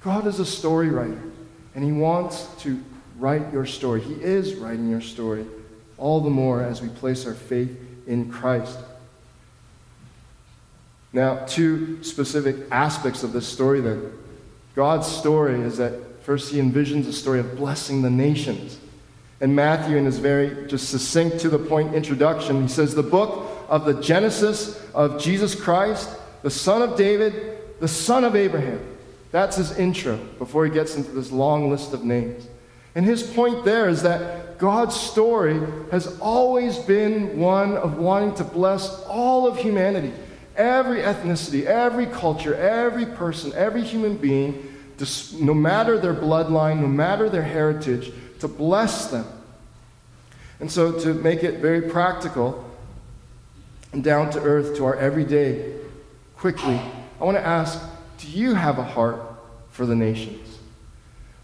God 0.01 0.27
is 0.27 0.39
a 0.39 0.45
story 0.45 0.89
writer, 0.89 1.21
and 1.75 1.83
He 1.83 1.91
wants 1.91 2.47
to 2.59 2.81
write 3.17 3.51
your 3.51 3.65
story. 3.65 4.01
He 4.01 4.13
is 4.13 4.55
writing 4.55 4.89
your 4.89 5.01
story, 5.01 5.45
all 5.97 6.21
the 6.21 6.29
more 6.29 6.61
as 6.61 6.81
we 6.81 6.89
place 6.89 7.25
our 7.25 7.33
faith 7.33 7.77
in 8.05 8.31
Christ. 8.31 8.77
Now, 11.13 11.45
two 11.45 12.03
specific 12.03 12.55
aspects 12.71 13.23
of 13.23 13.33
this 13.33 13.47
story 13.47 13.81
then. 13.81 14.11
God's 14.75 15.07
story 15.07 15.59
is 15.61 15.77
that 15.77 15.93
first 16.21 16.51
he 16.51 16.59
envisions 16.59 17.07
a 17.07 17.13
story 17.13 17.39
of 17.39 17.57
blessing 17.57 18.01
the 18.01 18.09
nations. 18.09 18.77
And 19.39 19.55
Matthew, 19.55 19.97
in 19.97 20.05
his 20.05 20.19
very 20.19 20.67
just 20.67 20.89
succinct 20.89 21.39
to 21.39 21.49
the 21.49 21.59
point 21.59 21.93
introduction, 21.93 22.61
he 22.61 22.67
says, 22.67 22.93
The 22.93 23.03
book 23.03 23.47
of 23.69 23.85
the 23.85 23.99
Genesis 24.01 24.79
of 24.93 25.19
Jesus 25.21 25.55
Christ, 25.55 26.09
the 26.43 26.49
son 26.49 26.81
of 26.81 26.95
David, 26.97 27.79
the 27.79 27.87
son 27.87 28.23
of 28.23 28.35
Abraham. 28.35 28.96
That's 29.37 29.55
his 29.55 29.77
intro 29.77 30.17
before 30.39 30.65
he 30.65 30.71
gets 30.71 30.97
into 30.97 31.11
this 31.11 31.31
long 31.31 31.69
list 31.69 31.93
of 31.93 32.03
names. 32.03 32.47
And 32.95 33.05
his 33.05 33.21
point 33.21 33.65
there 33.65 33.87
is 33.87 34.01
that 34.01 34.57
God's 34.57 34.99
story 34.99 35.61
has 35.91 36.19
always 36.19 36.79
been 36.79 37.37
one 37.37 37.77
of 37.77 37.99
wanting 37.99 38.33
to 38.37 38.43
bless 38.43 39.03
all 39.03 39.45
of 39.45 39.59
humanity, 39.59 40.11
every 40.55 41.01
ethnicity, 41.01 41.65
every 41.65 42.07
culture, 42.07 42.55
every 42.55 43.05
person, 43.05 43.53
every 43.53 43.83
human 43.83 44.17
being, 44.17 44.75
no 45.39 45.53
matter 45.53 45.99
their 45.99 46.15
bloodline, 46.15 46.79
no 46.79 46.87
matter 46.87 47.29
their 47.29 47.43
heritage, 47.43 48.11
to 48.39 48.47
bless 48.47 49.11
them. 49.11 49.27
And 50.59 50.71
so, 50.71 50.99
to 51.01 51.13
make 51.13 51.43
it 51.43 51.59
very 51.59 51.83
practical 51.83 52.67
and 53.93 54.03
down 54.03 54.31
to 54.31 54.39
earth 54.41 54.77
to 54.77 54.85
our 54.85 54.95
everyday, 54.95 55.75
quickly, 56.37 56.81
I 57.21 57.23
want 57.23 57.37
to 57.37 57.45
ask 57.45 57.79
do 58.17 58.27
you 58.29 58.55
have 58.55 58.79
a 58.79 58.83
heart 58.83 59.26
for 59.77 59.85
the 59.85 59.95
nations? 59.95 60.57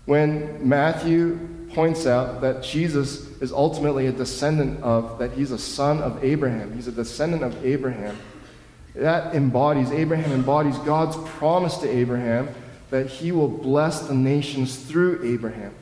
When 0.06 0.68
Matthew 0.68 1.38
points 1.74 2.08
out 2.08 2.42
that 2.42 2.64
Jesus 2.64 3.30
is 3.42 3.52
ultimately 3.52 4.08
a 4.08 4.12
descendant 4.12 4.82
of, 4.82 5.20
that 5.20 5.32
he's 5.34 5.52
a 5.52 5.58
son 5.58 6.00
of 6.00 6.24
Abraham, 6.24 6.74
he's 6.74 6.88
a 6.88 6.92
descendant 6.92 7.44
of 7.44 7.64
Abraham, 7.64 8.18
that 8.96 9.36
embodies, 9.36 9.92
Abraham 9.92 10.32
embodies 10.32 10.78
God's 10.80 11.16
promise 11.38 11.78
to 11.78 11.90
Abraham 11.90 12.50
that 12.90 13.08
he 13.08 13.32
will 13.32 13.48
bless 13.48 14.08
the 14.08 14.14
nations 14.14 14.78
through 14.78 15.24
Abraham. 15.24 15.74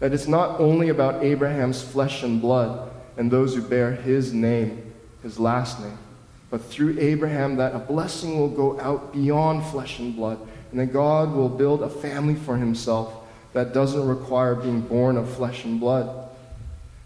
That 0.00 0.12
it's 0.12 0.28
not 0.28 0.60
only 0.60 0.88
about 0.88 1.22
Abraham's 1.22 1.80
flesh 1.80 2.22
and 2.22 2.40
blood 2.40 2.90
and 3.16 3.30
those 3.30 3.54
who 3.54 3.62
bear 3.62 3.92
his 3.92 4.32
name, 4.32 4.92
his 5.22 5.38
last 5.38 5.80
name, 5.80 5.98
but 6.50 6.62
through 6.62 6.98
Abraham 6.98 7.56
that 7.56 7.74
a 7.74 7.78
blessing 7.78 8.38
will 8.38 8.48
go 8.48 8.78
out 8.80 9.12
beyond 9.12 9.64
flesh 9.66 9.98
and 9.98 10.14
blood, 10.14 10.38
and 10.74 10.80
that 10.80 10.92
God 10.92 11.32
will 11.32 11.48
build 11.48 11.84
a 11.84 11.88
family 11.88 12.34
for 12.34 12.56
himself 12.56 13.14
that 13.52 13.72
doesn't 13.72 14.08
require 14.08 14.56
being 14.56 14.80
born 14.80 15.16
of 15.16 15.32
flesh 15.32 15.64
and 15.64 15.78
blood. 15.78 16.28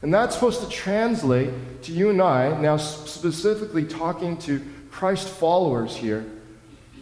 And 0.01 0.15
that's 0.15 0.35
supposed 0.35 0.63
to 0.63 0.71
translate 0.71 1.83
to 1.83 1.93
you 1.93 2.09
and 2.09 2.23
I, 2.23 2.59
now 2.63 2.79
specifically 2.79 3.85
talking 3.85 4.39
to 4.39 4.65
Christ 4.91 5.29
followers 5.29 5.95
here. 5.95 6.25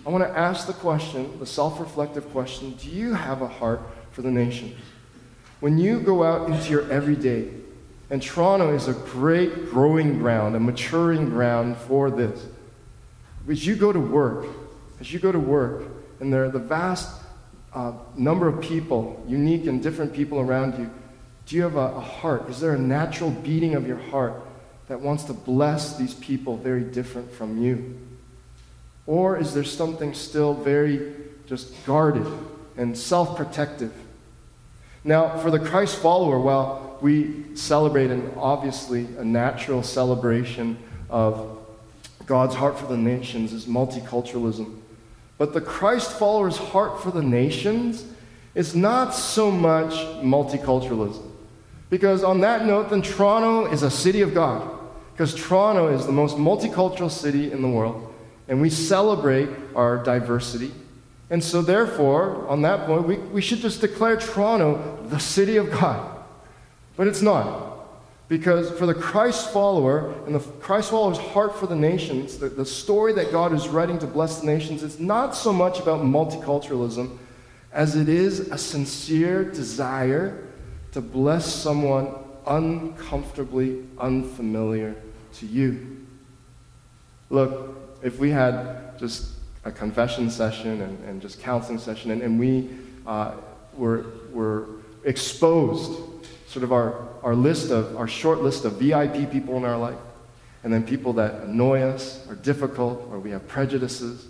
I 0.05 0.11
want 0.11 0.25
to 0.25 0.37
ask 0.37 0.67
the 0.67 0.73
question, 0.73 1.39
the 1.39 1.47
self 1.47 1.79
reflective 1.79 2.29
question 2.33 2.73
do 2.73 2.91
you 2.91 3.15
have 3.15 3.43
a 3.43 3.49
heart 3.49 3.81
for 4.11 4.23
the 4.23 4.33
nations? 4.33 4.75
When 5.61 5.79
you 5.79 6.01
go 6.01 6.25
out 6.25 6.51
into 6.51 6.69
your 6.69 6.91
everyday, 6.91 7.49
and 8.11 8.21
Toronto 8.21 8.75
is 8.75 8.89
a 8.89 8.93
great 8.93 9.71
growing 9.71 10.19
ground, 10.19 10.57
a 10.57 10.61
maturing 10.61 11.31
ground 11.31 11.77
for 11.77 12.11
this. 12.11 12.45
As 13.49 13.65
you 13.65 13.77
go 13.77 13.93
to 13.93 14.01
work, 14.01 14.47
as 14.99 15.13
you 15.13 15.21
go 15.21 15.31
to 15.31 15.39
work, 15.39 15.85
and 16.21 16.33
there 16.33 16.45
are 16.45 16.51
the 16.51 16.59
vast 16.59 17.23
uh, 17.75 17.93
number 18.17 18.49
of 18.49 18.61
people, 18.61 19.23
unique 19.29 19.67
and 19.67 19.83
different 19.83 20.13
people 20.13 20.41
around 20.41 20.79
you, 20.79 20.91
do 21.47 21.57
you 21.57 21.63
have 21.63 21.77
a, 21.77 21.97
a 21.97 22.01
heart? 22.01 22.49
Is 22.49 22.61
there 22.61 22.75
a 22.75 22.79
natural 22.79 23.31
beating 23.31 23.75
of 23.75 23.87
your 23.87 23.99
heart 23.99 24.43
that 24.89 25.01
wants 25.01 25.25
to 25.25 25.33
bless 25.33 25.97
these 25.97 26.15
people 26.15 26.57
very 26.57 26.83
different 26.83 27.31
from 27.33 27.63
you? 27.63 27.99
Or 29.07 29.37
is 29.37 29.55
there 29.55 29.65
something 29.65 30.15
still 30.15 30.55
very 30.55 31.13
just 31.47 31.73
guarded 31.87 32.27
and 32.77 32.97
self 32.97 33.37
protective? 33.37 33.93
Now, 35.05 35.39
for 35.39 35.51
the 35.53 35.61
Christ 35.61 35.97
follower, 35.99 36.41
well, 36.41 36.99
we 37.01 37.55
celebrate 37.55 38.11
an 38.11 38.33
obviously 38.37 39.07
a 39.19 39.25
natural 39.25 39.83
celebration 39.83 40.79
of 41.09 41.59
God's 42.27 42.57
heart 42.57 42.79
for 42.79 42.87
the 42.87 42.97
nations 42.97 43.53
is 43.53 43.67
multiculturalism. 43.67 44.81
But 45.39 45.53
the 45.53 45.61
Christ 45.61 46.13
follower's 46.13 46.59
heart 46.59 47.03
for 47.03 47.11
the 47.11 47.23
nations 47.23 48.05
is 48.55 48.75
not 48.75 49.11
so 49.15 49.51
much 49.51 49.93
multiculturalism. 50.23 51.23
Because 51.91 52.25
on 52.25 52.41
that 52.41 52.65
note, 52.65 52.91
then 52.91 53.03
Toronto 53.03 53.71
is 53.71 53.83
a 53.83 53.91
city 53.91 54.23
of 54.23 54.35
God. 54.35 54.69
Because 55.13 55.35
Toronto 55.35 55.89
is 55.89 56.07
the 56.07 56.13
most 56.13 56.37
multicultural 56.37 57.11
city 57.11 57.53
in 57.53 57.63
the 57.63 57.69
world. 57.69 58.13
And 58.49 58.61
we 58.61 58.71
celebrate 58.71 59.49
our 59.75 60.03
diversity 60.03 60.73
and 61.29 61.43
so, 61.43 61.61
therefore, 61.61 62.47
on 62.47 62.63
that 62.63 62.87
point, 62.87 63.07
we, 63.07 63.17
we 63.17 63.41
should 63.41 63.59
just 63.59 63.81
declare 63.81 64.17
Toronto 64.17 64.99
the 65.09 65.19
city 65.19 65.57
of 65.57 65.71
God. 65.71 66.25
But 66.97 67.09
it's 67.09 67.23
not. 67.23 67.66
Because 68.29 68.71
for 68.73 68.87
the 68.87 68.95
Christ 68.95 69.53
follower 69.53 70.13
and 70.27 70.35
the 70.35 70.41
Christ 70.41 70.91
follower's 70.91 71.19
heart 71.19 71.57
for 71.57 71.67
the 71.67 71.77
nations, 71.77 72.39
the, 72.39 72.49
the 72.49 72.67
story 72.67 73.13
that 73.13 73.31
God 73.31 73.53
is 73.53 73.69
writing 73.69 73.99
to 74.01 74.07
bless 74.07 74.41
the 74.41 74.47
nations, 74.47 74.83
is 74.83 74.99
not 74.99 75.37
so 75.37 75.53
much 75.53 75.79
about 75.79 76.01
multiculturalism 76.01 77.17
as 77.73 77.95
it 77.95 78.09
is 78.09 78.41
a 78.49 78.59
sincere 78.59 79.45
desire 79.45 80.45
to 80.93 81.01
bless 81.01 81.53
someone 81.53 82.15
uncomfortably 82.47 83.85
unfamiliar 83.99 84.97
to 85.35 85.47
you. 85.47 86.07
Look, 87.31 87.77
if 88.03 88.19
we 88.19 88.31
had 88.31 88.99
just 88.99 89.33
a 89.65 89.71
confession 89.71 90.31
session 90.31 90.81
and, 90.81 91.05
and 91.05 91.21
just 91.21 91.41
counseling 91.41 91.79
session, 91.79 92.13
and, 92.13 92.23
and 92.23 92.41
we 92.41 92.71
uh, 93.07 93.33
were, 93.77 94.07
were 94.33 94.67
exposed, 95.05 96.01
sort 96.47 96.63
of 96.63 96.73
our, 96.73 97.09
our 97.23 97.35
list 97.35 97.71
of, 97.71 97.97
our 97.97 98.09
short 98.09 98.41
list 98.41 98.65
of 98.65 98.75
VIP 98.75 99.31
people 99.31 99.57
in 99.57 99.65
our 99.65 99.79
life. 99.79 99.99
and 100.65 100.73
then 100.73 100.83
people 100.83 101.13
that 101.13 101.43
annoy 101.45 101.81
us, 101.81 102.27
are 102.29 102.35
difficult, 102.35 103.07
or 103.13 103.21
we 103.21 103.31
have 103.31 103.47
prejudices. 103.47 104.27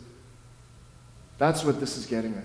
That's 1.39 1.65
what 1.65 1.81
this 1.81 1.97
is 1.97 2.05
getting 2.05 2.35
at. 2.35 2.45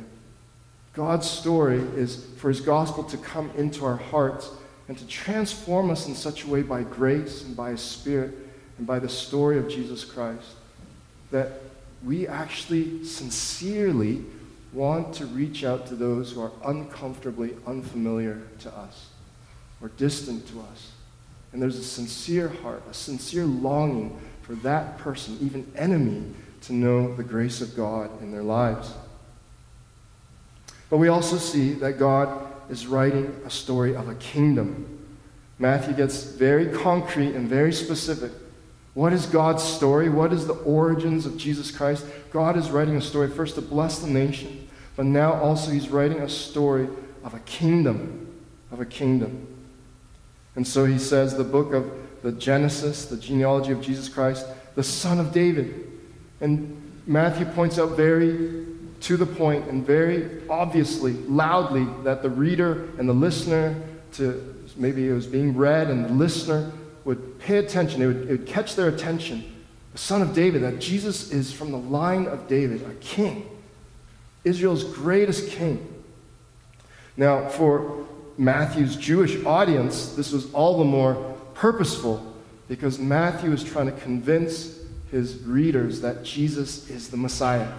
God's 0.94 1.30
story 1.30 1.80
is 1.96 2.25
for 2.38 2.48
his 2.48 2.62
gospel 2.62 3.04
to 3.06 3.18
come 3.18 3.51
into 3.58 3.84
our 3.86 3.98
hearts 3.98 4.50
and 4.88 4.98
to 4.98 5.06
transform 5.08 5.90
us 5.90 6.08
in 6.08 6.16
such 6.16 6.46
a 6.46 6.48
way 6.48 6.62
by 6.62 6.84
grace 6.84 7.44
and 7.44 7.56
by 7.56 7.72
his 7.72 7.82
spirit 7.82 8.34
and 8.78 8.88
by 8.88 9.00
the 9.00 9.10
story 9.10 9.58
of 9.58 9.70
Jesus 9.70 10.06
Christ 10.06 10.48
that 11.32 11.62
we 12.06 12.28
actually 12.28 13.04
sincerely 13.04 14.24
want 14.74 15.13
to 15.16 15.25
reach 15.25 15.63
out 15.63 15.86
to 15.88 15.96
those 15.96 16.32
who 16.32 16.42
are 16.42 16.51
uncomfortably 16.66 17.56
unfamiliar 17.68 18.42
to 18.60 18.74
us 18.74 19.11
or 19.81 19.89
distant 19.89 20.47
to 20.47 20.61
us. 20.61 20.91
And 21.53 21.61
there's 21.61 21.77
a 21.77 21.83
sincere 21.83 22.47
heart, 22.47 22.83
a 22.89 22.93
sincere 22.93 23.45
longing 23.45 24.19
for 24.41 24.55
that 24.55 24.97
person, 24.97 25.38
even 25.41 25.69
enemy, 25.75 26.33
to 26.61 26.73
know 26.73 27.15
the 27.15 27.23
grace 27.23 27.61
of 27.61 27.75
God 27.75 28.09
in 28.21 28.31
their 28.31 28.43
lives. 28.43 28.93
But 30.89 30.97
we 30.97 31.07
also 31.07 31.38
see 31.38 31.73
that 31.73 31.93
God 31.93 32.47
is 32.69 32.88
writing 32.88 33.33
a 33.45 33.50
story 33.50 33.95
of 33.95 34.09
a 34.09 34.15
kingdom. 34.15 35.00
Matthew 35.57 35.93
gets 35.93 36.23
very 36.23 36.67
concrete 36.67 37.35
and 37.35 37.47
very 37.47 37.73
specific. 37.73 38.31
What 38.93 39.13
is 39.13 39.25
God's 39.25 39.63
story? 39.63 40.09
What 40.09 40.33
is 40.33 40.47
the 40.47 40.53
origins 40.53 41.25
of 41.25 41.38
Jesus 41.38 41.71
Christ? 41.71 42.05
God 42.31 42.57
is 42.57 42.69
writing 42.69 42.97
a 42.97 43.01
story 43.01 43.29
first 43.29 43.55
to 43.55 43.61
bless 43.61 44.00
the 44.00 44.09
nation, 44.09 44.67
but 44.95 45.05
now 45.05 45.33
also 45.33 45.71
he's 45.71 45.89
writing 45.89 46.19
a 46.19 46.29
story 46.29 46.89
of 47.23 47.33
a 47.33 47.39
kingdom, 47.39 48.27
of 48.71 48.81
a 48.81 48.85
kingdom. 48.85 49.47
And 50.55 50.67
so 50.67 50.86
he 50.86 50.98
says 50.98 51.38
the 51.38 51.43
book 51.43 51.74
of 51.74 51.91
the 52.24 52.31
Genesis, 52.31 53.05
the 53.05 53.17
genealogy 53.17 53.72
of 53.72 53.81
Jesus 53.81 54.10
Christ, 54.10 54.46
the 54.75 54.84
son 54.84 55.20
of 55.20 55.31
David. 55.31 55.88
And 56.39 57.01
Matthew 57.08 57.46
points 57.46 57.79
out 57.79 57.91
very 57.91 58.65
to 59.01 59.17
the 59.17 59.25
point 59.25 59.67
and 59.67 59.86
very 59.86 60.48
obviously, 60.50 61.13
loudly, 61.13 61.88
that 62.03 62.22
the 62.22 62.29
reader 62.29 62.89
and 63.00 63.10
the 63.10 63.13
listener 63.13 63.75
to 64.13 64.48
maybe 64.77 65.08
it 65.08 65.13
was 65.13 65.25
being 65.25 65.55
read 65.55 65.89
and 65.89 66.05
the 66.05 66.13
listener 66.13 66.72
would 67.03 67.39
pay 67.39 67.58
attention, 67.58 68.01
it 68.01 68.08
would, 68.08 68.29
it 68.29 68.31
would 68.31 68.46
catch 68.46 68.75
their 68.75 68.88
attention. 68.88 69.43
The 69.93 69.98
son 69.98 70.22
of 70.22 70.34
David, 70.34 70.62
that 70.62 70.79
Jesus 70.79 71.31
is 71.31 71.51
from 71.51 71.72
the 71.72 71.77
line 71.77 72.27
of 72.27 72.48
David, 72.48 72.84
a 72.84 72.93
king, 72.96 73.50
Israel's 74.43 74.84
greatest 74.84 75.50
king. 75.50 76.03
Now, 77.17 77.50
for 77.50 78.05
Matthew's 78.41 78.95
Jewish 78.95 79.45
audience, 79.45 80.13
this 80.13 80.31
was 80.31 80.51
all 80.51 80.79
the 80.79 80.83
more 80.83 81.13
purposeful 81.53 82.33
because 82.67 82.98
Matthew 82.98 83.51
is 83.51 83.63
trying 83.63 83.86
to 83.86 83.91
convince 83.91 84.79
his 85.12 85.43
readers 85.43 86.01
that 86.01 86.24
Jesus 86.24 86.89
is 86.89 87.10
the 87.10 87.17
Messiah. 87.17 87.71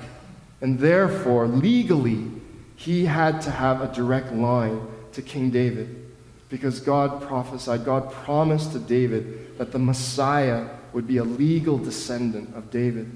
And 0.61 0.78
therefore, 0.78 1.49
legally, 1.49 2.31
he 2.76 3.07
had 3.07 3.40
to 3.40 3.50
have 3.50 3.81
a 3.81 3.92
direct 3.92 4.33
line 4.33 4.87
to 5.14 5.23
King 5.23 5.50
David 5.50 6.12
because 6.49 6.78
God 6.78 7.23
prophesied, 7.23 7.85
God 7.85 8.12
promised 8.12 8.71
to 8.71 8.78
David 8.78 9.59
that 9.59 9.73
the 9.73 9.81
Messiah 9.81 10.69
would 10.92 11.09
be 11.09 11.16
a 11.16 11.25
legal 11.25 11.76
descendant 11.76 12.54
of 12.54 12.71
David. 12.71 13.11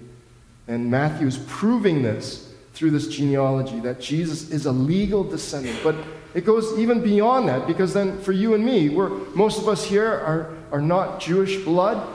And 0.66 0.90
Matthew 0.90 1.28
is 1.28 1.38
proving 1.46 2.02
this 2.02 2.52
through 2.72 2.90
this 2.90 3.06
genealogy 3.06 3.78
that 3.80 4.00
Jesus 4.00 4.50
is 4.50 4.66
a 4.66 4.72
legal 4.72 5.22
descendant. 5.22 5.78
But 5.84 5.94
it 6.36 6.44
goes 6.44 6.78
even 6.78 7.00
beyond 7.00 7.48
that 7.48 7.66
because 7.66 7.94
then 7.94 8.20
for 8.20 8.32
you 8.32 8.52
and 8.52 8.62
me, 8.62 8.90
we're, 8.90 9.08
most 9.34 9.58
of 9.58 9.68
us 9.68 9.82
here 9.82 10.06
are, 10.06 10.54
are 10.70 10.82
not 10.82 11.18
Jewish 11.18 11.64
blood. 11.64 12.06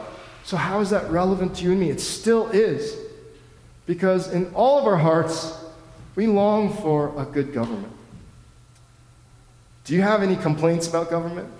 So, 0.44 0.58
how 0.58 0.80
is 0.80 0.92
that 0.92 1.10
relevant 1.10 1.56
to 1.56 1.64
you 1.64 1.72
and 1.72 1.80
me? 1.80 1.90
It 1.90 2.00
still 2.00 2.48
is. 2.52 2.96
Because 3.88 4.32
in 4.32 4.54
all 4.54 4.78
of 4.78 4.86
our 4.86 4.98
hearts, 4.98 5.58
we 6.14 6.28
long 6.28 6.72
for 6.72 7.20
a 7.20 7.26
good 7.26 7.52
government. 7.52 7.92
Do 9.86 9.96
you 9.96 10.04
have 10.04 10.22
any 10.22 10.36
complaints 10.36 10.88
about 10.88 11.10
government? 11.10 11.52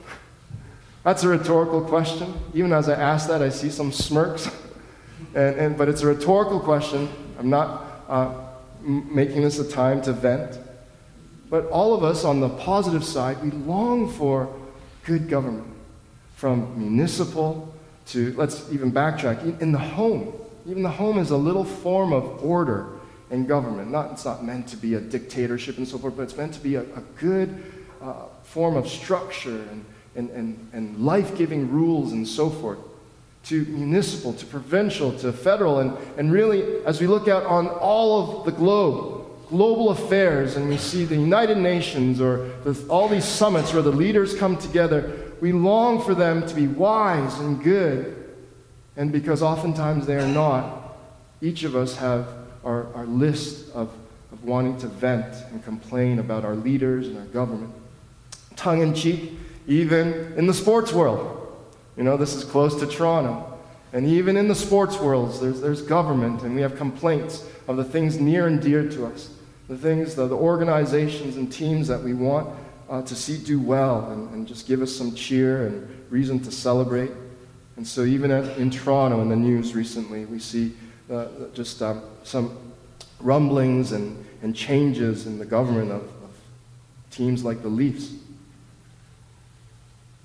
That's 1.04 1.24
a 1.24 1.30
rhetorical 1.30 1.82
question. 1.82 2.32
Even 2.54 2.74
as 2.74 2.88
I 2.88 2.94
ask 2.94 3.28
that, 3.28 3.42
I 3.42 3.50
see 3.50 3.72
some 3.72 3.92
smirks. 3.92 4.48
and, 5.34 5.56
and, 5.56 5.78
but 5.80 5.90
it's 5.90 6.04
a 6.04 6.06
rhetorical 6.06 6.60
question. 6.60 7.10
I'm 7.40 7.50
not 7.50 8.04
uh, 8.08 8.36
making 8.84 9.42
this 9.42 9.58
a 9.58 9.68
time 9.68 10.00
to 10.04 10.14
vent. 10.14 10.60
But 11.52 11.68
all 11.68 11.94
of 11.94 12.04
us 12.04 12.24
on 12.24 12.40
the 12.40 12.48
positive 12.48 13.04
side, 13.04 13.44
we 13.44 13.52
long 13.52 14.10
for 14.10 14.52
good 15.04 15.28
government. 15.30 15.68
From 16.38 16.80
municipal 16.80 17.76
to, 18.08 18.34
let's 18.36 18.72
even 18.72 18.92
backtrack, 18.92 19.62
in 19.62 19.74
the 19.74 19.78
home. 19.78 20.34
Even 20.66 20.82
the 20.82 20.90
home 20.90 21.20
is 21.20 21.30
a 21.30 21.38
little 21.38 21.66
form 21.66 22.14
of 22.14 22.44
order 22.44 22.88
and 23.30 23.48
government. 23.50 23.92
Not, 23.92 24.14
it's 24.14 24.24
not 24.24 24.46
meant 24.46 24.70
to 24.70 24.78
be 24.78 24.94
a 24.94 25.02
dictatorship 25.02 25.78
and 25.78 25.86
so 25.86 25.98
forth, 25.98 26.16
but 26.16 26.24
it's 26.24 26.38
meant 26.38 26.54
to 26.54 26.62
be 26.62 26.76
a, 26.76 26.82
a 26.82 27.02
good 27.18 27.62
uh, 28.02 28.28
form 28.44 28.78
of 28.78 28.88
structure 28.88 29.62
and, 29.72 29.86
and, 30.16 30.30
and, 30.30 30.70
and 30.72 31.06
life 31.06 31.38
giving 31.38 31.70
rules 31.70 32.14
and 32.14 32.26
so 32.26 32.50
forth. 32.50 32.80
To 33.46 33.66
municipal, 33.66 34.34
to 34.34 34.46
provincial, 34.46 35.12
to 35.20 35.34
federal, 35.34 35.80
and, 35.80 35.98
and 36.18 36.32
really, 36.32 36.86
as 36.86 37.02
we 37.02 37.08
look 37.08 37.28
out 37.28 37.44
on 37.44 37.68
all 37.68 38.40
of 38.40 38.46
the 38.46 38.52
globe, 38.52 39.21
global 39.52 39.90
affairs 39.90 40.56
and 40.56 40.70
we 40.70 40.78
see 40.78 41.04
the 41.04 41.16
United 41.16 41.58
Nations 41.58 42.22
or 42.22 42.48
the, 42.64 42.88
all 42.88 43.10
these 43.10 43.26
summits 43.26 43.74
where 43.74 43.82
the 43.84 43.92
leaders 43.92 44.34
come 44.34 44.56
together, 44.58 45.34
we 45.42 45.52
long 45.52 46.02
for 46.02 46.16
them 46.16 46.48
to 46.48 46.56
be 46.56 46.68
wise 46.68 47.38
and 47.40 47.62
good. 47.62 48.34
And 48.96 49.12
because 49.12 49.44
oftentimes 49.44 50.08
they 50.08 50.16
are 50.16 50.28
not, 50.28 50.96
each 51.42 51.64
of 51.64 51.76
us 51.76 51.98
have 51.98 52.30
our, 52.64 52.92
our 52.94 53.06
list 53.06 53.70
of, 53.76 53.92
of 54.32 54.44
wanting 54.46 54.78
to 54.80 54.88
vent 54.88 55.36
and 55.52 55.62
complain 55.66 56.20
about 56.20 56.46
our 56.46 56.56
leaders 56.56 57.08
and 57.08 57.18
our 57.18 57.26
government. 57.26 57.74
Tongue 58.56 58.82
in 58.82 58.94
cheek, 58.94 59.34
even 59.68 60.34
in 60.38 60.48
the 60.48 60.54
sports 60.54 60.94
world. 60.94 61.38
You 61.98 62.04
know, 62.04 62.16
this 62.16 62.36
is 62.36 62.46
close 62.46 62.80
to 62.80 62.88
Toronto. 62.88 63.60
And 63.92 64.08
even 64.08 64.38
in 64.38 64.48
the 64.48 64.56
sports 64.56 64.98
worlds, 64.98 65.42
there's, 65.42 65.60
there's 65.60 65.82
government, 65.82 66.44
and 66.44 66.56
we 66.56 66.62
have 66.62 66.78
complaints 66.78 67.46
of 67.68 67.76
the 67.76 67.84
things 67.84 68.18
near 68.18 68.48
and 68.48 68.62
dear 68.62 68.88
to 68.88 69.08
us 69.08 69.30
the 69.72 69.78
things, 69.78 70.16
the, 70.16 70.28
the 70.28 70.36
organizations 70.36 71.38
and 71.38 71.50
teams 71.50 71.88
that 71.88 72.04
we 72.04 72.14
want 72.14 72.46
uh, 72.90 73.02
to 73.04 73.16
see 73.16 73.38
do 73.38 73.58
well 73.58 74.12
and, 74.12 74.30
and, 74.34 74.46
just 74.46 74.68
give 74.68 74.82
us 74.82 74.94
some 74.94 75.16
cheer 75.16 75.66
and 75.66 76.06
reason 76.10 76.42
to 76.42 76.52
celebrate. 76.52 77.10
And 77.78 77.88
so, 77.88 78.04
even 78.04 78.32
at, 78.32 78.58
in 78.58 78.70
Toronto 78.70 79.22
in 79.22 79.30
the 79.30 79.36
news 79.38 79.74
recently, 79.74 80.26
we 80.26 80.40
see 80.40 80.76
uh, 81.10 81.28
just 81.54 81.82
um, 81.82 82.02
some 82.24 82.74
rumblings 83.22 83.94
and, 83.94 84.26
and 84.42 84.54
changes 84.54 85.26
in 85.26 85.40
the 85.40 85.46
government 85.46 85.90
of, 85.90 86.02
of 86.02 86.32
teams 87.10 87.46
like 87.46 87.62
the 87.62 87.70
Leafs. 87.70 88.12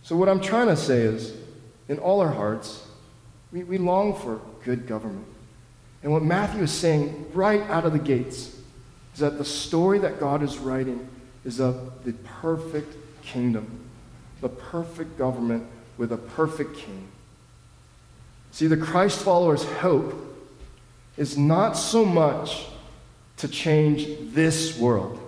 So, 0.03 0.17
what 0.17 0.29
I'm 0.29 0.41
trying 0.41 0.67
to 0.67 0.77
say 0.77 1.03
is, 1.03 1.37
in 1.89 2.01
all 2.01 2.21
our 2.21 2.33
hearts, 2.33 2.85
we, 3.53 3.63
we 3.63 3.79
long 3.79 4.13
for 4.13 4.41
good 4.65 4.89
government. 4.89 5.29
And 6.03 6.11
what 6.11 6.25
Matthew 6.25 6.65
is 6.65 6.73
saying 6.73 7.27
right 7.33 7.61
out 7.71 7.87
of 7.87 7.93
the 7.93 8.01
gates 8.01 8.56
is 9.17 9.21
that 9.21 9.39
the 9.39 9.45
story 9.47 9.99
that 10.01 10.21
God 10.21 10.43
is 10.43 10.59
writing 10.59 11.09
is 11.43 11.59
of 11.59 12.05
the 12.05 12.13
perfect 12.13 12.95
kingdom, 13.23 13.81
the 14.43 14.51
perfect 14.51 15.17
government 15.17 15.65
with 15.97 16.13
a 16.13 16.19
perfect 16.19 16.77
king. 16.77 17.09
See, 18.51 18.67
the 18.67 18.77
Christ 18.77 19.19
followers' 19.21 19.65
hope 19.65 20.15
is 21.17 21.39
not 21.39 21.79
so 21.79 22.05
much 22.05 22.67
to 23.39 23.49
change 23.49 24.07
this 24.35 24.79
world. 24.79 25.19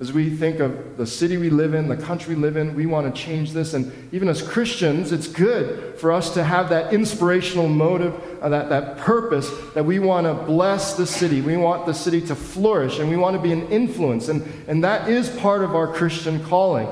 As 0.00 0.12
we 0.12 0.30
think 0.30 0.60
of 0.60 0.96
the 0.96 1.06
city 1.06 1.36
we 1.36 1.50
live 1.50 1.74
in, 1.74 1.88
the 1.88 1.96
country 1.96 2.36
we 2.36 2.40
live 2.40 2.56
in, 2.56 2.76
we 2.76 2.86
want 2.86 3.12
to 3.12 3.20
change 3.20 3.50
this. 3.50 3.74
And 3.74 3.92
even 4.14 4.28
as 4.28 4.40
Christians, 4.40 5.10
it's 5.10 5.26
good 5.26 5.98
for 5.98 6.12
us 6.12 6.32
to 6.34 6.44
have 6.44 6.68
that 6.68 6.94
inspirational 6.94 7.66
motive, 7.66 8.14
uh, 8.40 8.48
that, 8.48 8.68
that 8.68 8.98
purpose 8.98 9.50
that 9.74 9.84
we 9.84 9.98
want 9.98 10.28
to 10.28 10.34
bless 10.34 10.94
the 10.94 11.04
city. 11.04 11.40
We 11.40 11.56
want 11.56 11.84
the 11.84 11.94
city 11.94 12.20
to 12.28 12.36
flourish 12.36 13.00
and 13.00 13.10
we 13.10 13.16
want 13.16 13.36
to 13.36 13.42
be 13.42 13.50
an 13.50 13.66
influence. 13.70 14.28
And, 14.28 14.46
and 14.68 14.84
that 14.84 15.08
is 15.08 15.30
part 15.30 15.64
of 15.64 15.74
our 15.74 15.92
Christian 15.92 16.44
calling. 16.44 16.88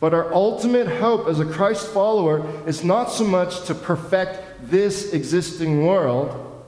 But 0.00 0.12
our 0.12 0.32
ultimate 0.34 0.86
hope 0.86 1.28
as 1.28 1.40
a 1.40 1.46
Christ 1.46 1.86
follower 1.88 2.46
is 2.68 2.84
not 2.84 3.10
so 3.10 3.24
much 3.24 3.64
to 3.66 3.74
perfect 3.74 4.70
this 4.70 5.14
existing 5.14 5.86
world 5.86 6.62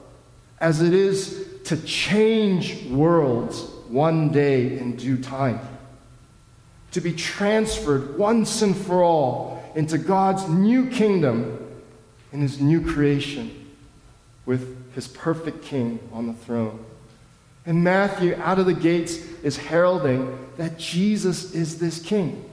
as 0.59 0.81
it 0.81 0.95
is 0.95 1.47
to 1.65 1.77
change 1.77 2.87
worlds 2.87 3.72
one 3.93 4.31
day 4.31 4.79
in 4.79 4.97
due 4.97 5.19
time. 5.19 5.61
To 6.93 7.01
be 7.01 7.13
transferred 7.13 8.19
once 8.19 8.63
and 8.63 8.77
for 8.77 9.03
all 9.03 9.63
into 9.75 9.99
God's 9.99 10.49
new 10.49 10.89
kingdom 10.91 11.59
in 12.33 12.41
his 12.41 12.61
new 12.61 12.81
creation 12.81 13.71
with 14.47 14.95
his 14.95 15.07
perfect 15.09 15.63
king 15.63 16.01
on 16.13 16.27
the 16.27 16.33
throne. 16.33 16.85
And 17.65 17.85
Matthew, 17.85 18.35
out 18.43 18.59
of 18.59 18.67
the 18.67 18.75
gates, 18.75 19.19
is 19.43 19.57
heralding 19.57 20.39
that 20.57 20.79
Jesus 20.79 21.55
is 21.55 21.79
this 21.79 22.01
king. 22.03 22.45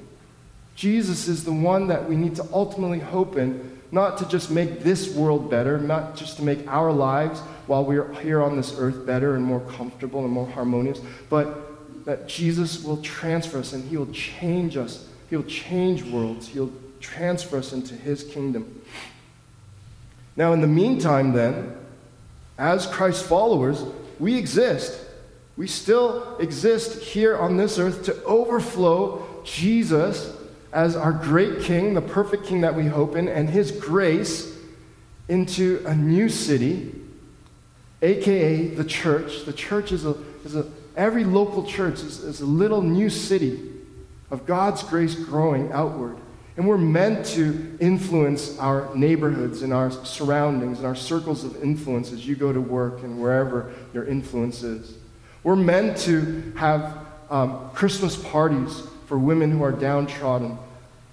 Jesus 0.75 1.27
is 1.27 1.43
the 1.43 1.51
one 1.51 1.87
that 1.87 2.07
we 2.07 2.15
need 2.15 2.35
to 2.35 2.47
ultimately 2.53 2.99
hope 2.99 3.35
in 3.35 3.79
not 3.91 4.17
to 4.19 4.27
just 4.27 4.51
make 4.51 4.81
this 4.81 5.13
world 5.15 5.49
better, 5.49 5.77
not 5.79 6.15
just 6.15 6.37
to 6.37 6.43
make 6.43 6.65
our 6.67 6.91
lives 6.91 7.41
while 7.69 7.85
we're 7.85 8.11
here 8.15 8.41
on 8.41 8.57
this 8.57 8.75
earth 8.79 9.05
better 9.05 9.35
and 9.35 9.45
more 9.45 9.59
comfortable 9.59 10.23
and 10.25 10.33
more 10.33 10.49
harmonious, 10.49 10.99
but 11.29 12.03
that 12.05 12.27
Jesus 12.27 12.83
will 12.83 12.97
transfer 12.97 13.59
us 13.59 13.73
and 13.73 13.87
He 13.87 13.95
will 13.95 14.11
change 14.11 14.75
us. 14.75 15.07
He'll 15.29 15.43
change 15.43 16.01
worlds. 16.03 16.47
He'll 16.47 16.73
transfer 16.99 17.57
us 17.57 17.71
into 17.71 17.93
His 17.93 18.23
kingdom. 18.23 18.81
Now, 20.35 20.51
in 20.53 20.61
the 20.61 20.67
meantime, 20.67 21.33
then, 21.33 21.75
as 22.57 22.87
Christ's 22.87 23.27
followers, 23.27 23.83
we 24.17 24.35
exist. 24.35 24.99
We 25.55 25.67
still 25.67 26.37
exist 26.39 27.03
here 27.03 27.37
on 27.37 27.57
this 27.57 27.77
earth 27.77 28.03
to 28.05 28.23
overflow 28.23 29.43
Jesus 29.43 30.35
as 30.73 30.95
our 30.95 31.13
great 31.13 31.61
King, 31.61 31.93
the 31.93 32.01
perfect 32.01 32.45
King 32.45 32.61
that 32.61 32.73
we 32.73 32.87
hope 32.87 33.15
in, 33.15 33.27
and 33.27 33.47
His 33.47 33.71
grace 33.71 34.57
into 35.27 35.83
a 35.85 35.93
new 35.93 36.29
city, 36.29 36.98
aka 38.01 38.67
the 38.67 38.83
church. 38.83 39.45
The 39.45 39.53
church 39.53 39.91
is 39.91 40.05
a, 40.05 40.15
is 40.45 40.55
a 40.55 40.65
every 40.95 41.23
local 41.23 41.63
church 41.63 41.95
is, 41.95 42.19
is 42.19 42.41
a 42.41 42.45
little 42.45 42.81
new 42.81 43.09
city 43.09 43.71
of 44.31 44.45
God's 44.45 44.83
grace 44.83 45.15
growing 45.15 45.71
outward. 45.71 46.17
And 46.57 46.67
we're 46.67 46.77
meant 46.77 47.25
to 47.27 47.77
influence 47.79 48.59
our 48.59 48.93
neighborhoods 48.93 49.61
and 49.61 49.71
our 49.71 49.91
surroundings 49.91 50.79
and 50.79 50.85
our 50.85 50.95
circles 50.95 51.45
of 51.45 51.63
influence 51.63 52.11
as 52.11 52.27
you 52.27 52.35
go 52.35 52.51
to 52.51 52.59
work 52.59 53.01
and 53.03 53.21
wherever 53.21 53.71
your 53.93 54.05
influence 54.05 54.61
is. 54.61 54.97
We're 55.43 55.55
meant 55.55 55.97
to 55.99 56.51
have 56.57 56.97
um, 57.29 57.69
Christmas 57.73 58.17
parties 58.17 58.83
for 59.05 59.17
women 59.17 59.51
who 59.51 59.63
are 59.63 59.71
downtrodden, 59.71 60.57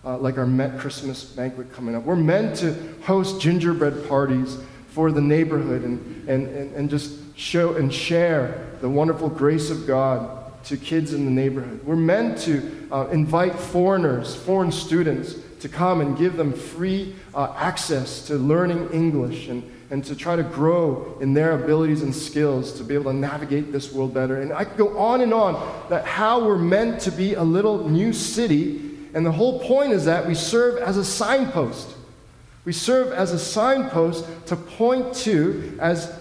uh, 0.04 0.18
like 0.18 0.36
our 0.36 0.46
Met 0.46 0.80
Christmas 0.80 1.22
banquet 1.24 1.72
coming 1.72 1.94
up. 1.94 2.02
We're 2.02 2.16
meant 2.16 2.56
to 2.56 2.74
host 3.02 3.40
gingerbread 3.40 4.08
parties 4.08 4.58
for 4.96 5.12
the 5.12 5.20
neighborhood 5.20 5.84
and, 5.84 6.26
and, 6.26 6.48
and, 6.48 6.74
and 6.74 6.88
just 6.88 7.18
show 7.36 7.74
and 7.74 7.92
share 7.92 8.66
the 8.80 8.88
wonderful 8.88 9.28
grace 9.28 9.68
of 9.68 9.86
God 9.86 10.64
to 10.64 10.78
kids 10.78 11.12
in 11.12 11.26
the 11.26 11.30
neighborhood. 11.30 11.84
We're 11.84 11.96
meant 11.96 12.38
to 12.38 12.88
uh, 12.90 13.08
invite 13.08 13.58
foreigners, 13.58 14.34
foreign 14.34 14.72
students, 14.72 15.34
to 15.60 15.68
come 15.68 16.00
and 16.00 16.16
give 16.16 16.38
them 16.38 16.50
free 16.50 17.14
uh, 17.34 17.52
access 17.58 18.26
to 18.28 18.36
learning 18.36 18.88
English 18.88 19.48
and, 19.48 19.70
and 19.90 20.02
to 20.06 20.16
try 20.16 20.34
to 20.34 20.42
grow 20.42 21.18
in 21.20 21.34
their 21.34 21.52
abilities 21.62 22.00
and 22.00 22.14
skills 22.14 22.72
to 22.78 22.82
be 22.82 22.94
able 22.94 23.12
to 23.12 23.18
navigate 23.18 23.72
this 23.72 23.92
world 23.92 24.14
better. 24.14 24.40
And 24.40 24.50
I 24.50 24.64
could 24.64 24.78
go 24.78 24.96
on 24.96 25.20
and 25.20 25.34
on 25.34 25.54
that 25.90 26.06
how 26.06 26.42
we're 26.42 26.56
meant 26.56 27.02
to 27.02 27.10
be 27.10 27.34
a 27.34 27.44
little 27.44 27.86
new 27.86 28.14
city. 28.14 28.80
And 29.12 29.26
the 29.26 29.32
whole 29.32 29.60
point 29.60 29.92
is 29.92 30.06
that 30.06 30.26
we 30.26 30.32
serve 30.32 30.78
as 30.78 30.96
a 30.96 31.04
signpost. 31.04 31.95
We 32.66 32.72
serve 32.72 33.12
as 33.12 33.32
a 33.32 33.38
signpost 33.38 34.26
to 34.48 34.56
point 34.56 35.14
to 35.18 35.78
as 35.80 36.12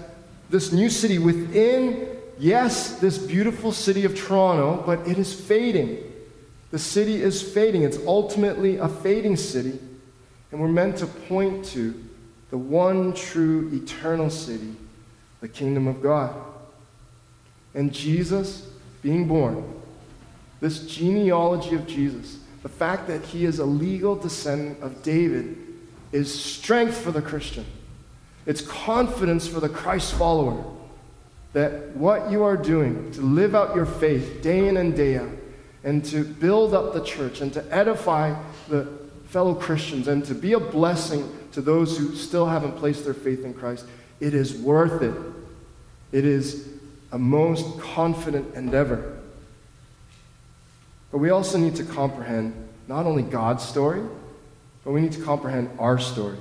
this 0.50 0.72
new 0.72 0.90
city 0.90 1.18
within 1.18 2.08
yes, 2.38 3.00
this 3.00 3.18
beautiful 3.18 3.72
city 3.72 4.06
of 4.06 4.16
Toronto, 4.16 4.84
but 4.86 5.08
it 5.08 5.18
is 5.18 5.34
fading. 5.34 5.98
The 6.72 6.80
city 6.80 7.22
is 7.22 7.42
fading. 7.42 7.82
It's 7.82 7.98
ultimately 8.06 8.78
a 8.78 8.88
fading 8.88 9.38
city. 9.38 9.80
And 10.52 10.62
we're 10.62 10.68
meant 10.68 10.98
to 10.98 11.08
point 11.08 11.66
to 11.66 12.00
the 12.52 12.58
one 12.58 13.14
true 13.14 13.72
eternal 13.74 14.30
city, 14.30 14.76
the 15.42 15.48
kingdom 15.48 15.88
of 15.88 16.02
God. 16.02 16.36
And 17.74 17.92
Jesus 17.92 18.70
being 19.02 19.28
born, 19.28 19.64
this 20.62 20.86
genealogy 20.86 21.76
of 21.76 21.88
Jesus, 21.88 22.38
the 22.62 22.70
fact 22.70 23.08
that 23.08 23.24
he 23.24 23.46
is 23.46 23.60
a 23.60 23.66
legal 23.66 24.16
descendant 24.16 24.82
of 24.82 25.02
David, 25.04 25.58
is 26.16 26.34
strength 26.34 26.98
for 26.98 27.12
the 27.12 27.22
Christian. 27.22 27.66
It's 28.46 28.62
confidence 28.62 29.48
for 29.48 29.60
the 29.60 29.68
Christ 29.68 30.14
follower 30.14 30.64
that 31.52 31.94
what 31.96 32.32
you 32.32 32.44
are 32.44 32.56
doing 32.56 33.12
to 33.12 33.22
live 33.22 33.54
out 33.54 33.76
your 33.76 33.86
faith 33.86 34.42
day 34.42 34.70
in 34.70 34.78
and 34.78 34.96
day 34.96 35.18
out, 35.18 35.30
and 35.84 36.06
to 36.06 36.24
build 36.24 36.74
up 36.74 36.94
the 36.94 37.04
church, 37.04 37.42
and 37.42 37.52
to 37.54 37.64
edify 37.70 38.34
the 38.70 38.88
fellow 39.28 39.54
Christians, 39.54 40.08
and 40.08 40.24
to 40.26 40.34
be 40.34 40.54
a 40.54 40.60
blessing 40.60 41.30
to 41.52 41.62
those 41.62 41.98
who 41.98 42.16
still 42.16 42.46
haven't 42.46 42.78
placed 42.78 43.04
their 43.04 43.14
faith 43.14 43.44
in 43.44 43.54
Christ, 43.54 43.86
it 44.22 44.34
is 44.34 44.56
worth 44.56 45.02
it. 45.02 45.16
It 46.14 46.24
is 46.24 46.70
a 47.12 47.18
most 47.18 47.80
confident 47.80 48.56
endeavor. 48.56 49.20
But 51.12 51.18
we 51.18 51.30
also 51.30 51.58
need 51.58 51.76
to 51.76 51.84
comprehend 51.84 52.54
not 52.88 53.06
only 53.06 53.24
God's 53.24 53.64
story, 53.64 54.02
but 54.86 54.92
we 54.92 55.02
need 55.02 55.12
to 55.12 55.22
comprehend 55.22 55.70
our 55.80 56.00
story. 56.00 56.38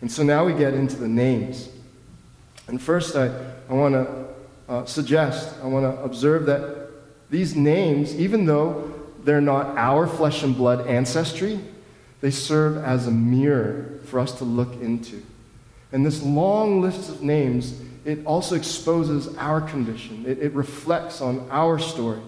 And 0.00 0.12
so 0.12 0.22
now 0.22 0.44
we 0.44 0.52
get 0.52 0.74
into 0.74 0.94
the 0.94 1.08
names. 1.08 1.70
And 2.68 2.80
first, 2.80 3.16
I, 3.16 3.34
I 3.68 3.72
want 3.72 3.94
to 3.94 4.26
uh, 4.68 4.84
suggest, 4.84 5.56
I 5.62 5.66
want 5.66 5.84
to 5.84 6.02
observe 6.02 6.46
that 6.46 6.90
these 7.30 7.56
names, 7.56 8.14
even 8.14 8.44
though 8.44 8.92
they're 9.24 9.40
not 9.40 9.76
our 9.76 10.06
flesh 10.06 10.42
and 10.42 10.54
blood 10.54 10.86
ancestry, 10.86 11.58
they 12.20 12.30
serve 12.30 12.76
as 12.76 13.06
a 13.06 13.10
mirror 13.10 14.00
for 14.04 14.20
us 14.20 14.32
to 14.38 14.44
look 14.44 14.80
into. 14.80 15.22
And 15.92 16.04
this 16.04 16.22
long 16.22 16.80
list 16.80 17.08
of 17.08 17.22
names, 17.22 17.80
it 18.04 18.24
also 18.26 18.54
exposes 18.54 19.34
our 19.36 19.60
condition, 19.60 20.24
it, 20.26 20.38
it 20.38 20.52
reflects 20.52 21.20
on 21.20 21.48
our 21.50 21.78
story. 21.78 22.20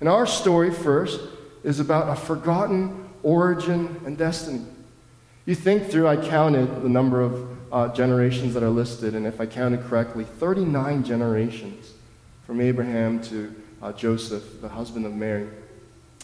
And 0.00 0.08
our 0.08 0.26
story, 0.26 0.72
first, 0.72 1.20
is 1.62 1.78
about 1.78 2.08
a 2.08 2.20
forgotten 2.20 2.99
origin 3.22 4.00
and 4.04 4.16
destiny. 4.16 4.64
You 5.46 5.54
think 5.54 5.88
through, 5.90 6.06
I 6.06 6.16
counted 6.16 6.82
the 6.82 6.88
number 6.88 7.20
of 7.20 7.58
uh, 7.72 7.88
generations 7.88 8.54
that 8.54 8.62
are 8.62 8.70
listed, 8.70 9.14
and 9.14 9.26
if 9.26 9.40
I 9.40 9.46
counted 9.46 9.82
correctly, 9.84 10.24
39 10.24 11.04
generations 11.04 11.92
from 12.46 12.60
Abraham 12.60 13.22
to 13.22 13.54
uh, 13.82 13.92
Joseph, 13.92 14.60
the 14.60 14.68
husband 14.68 15.06
of 15.06 15.14
Mary, 15.14 15.48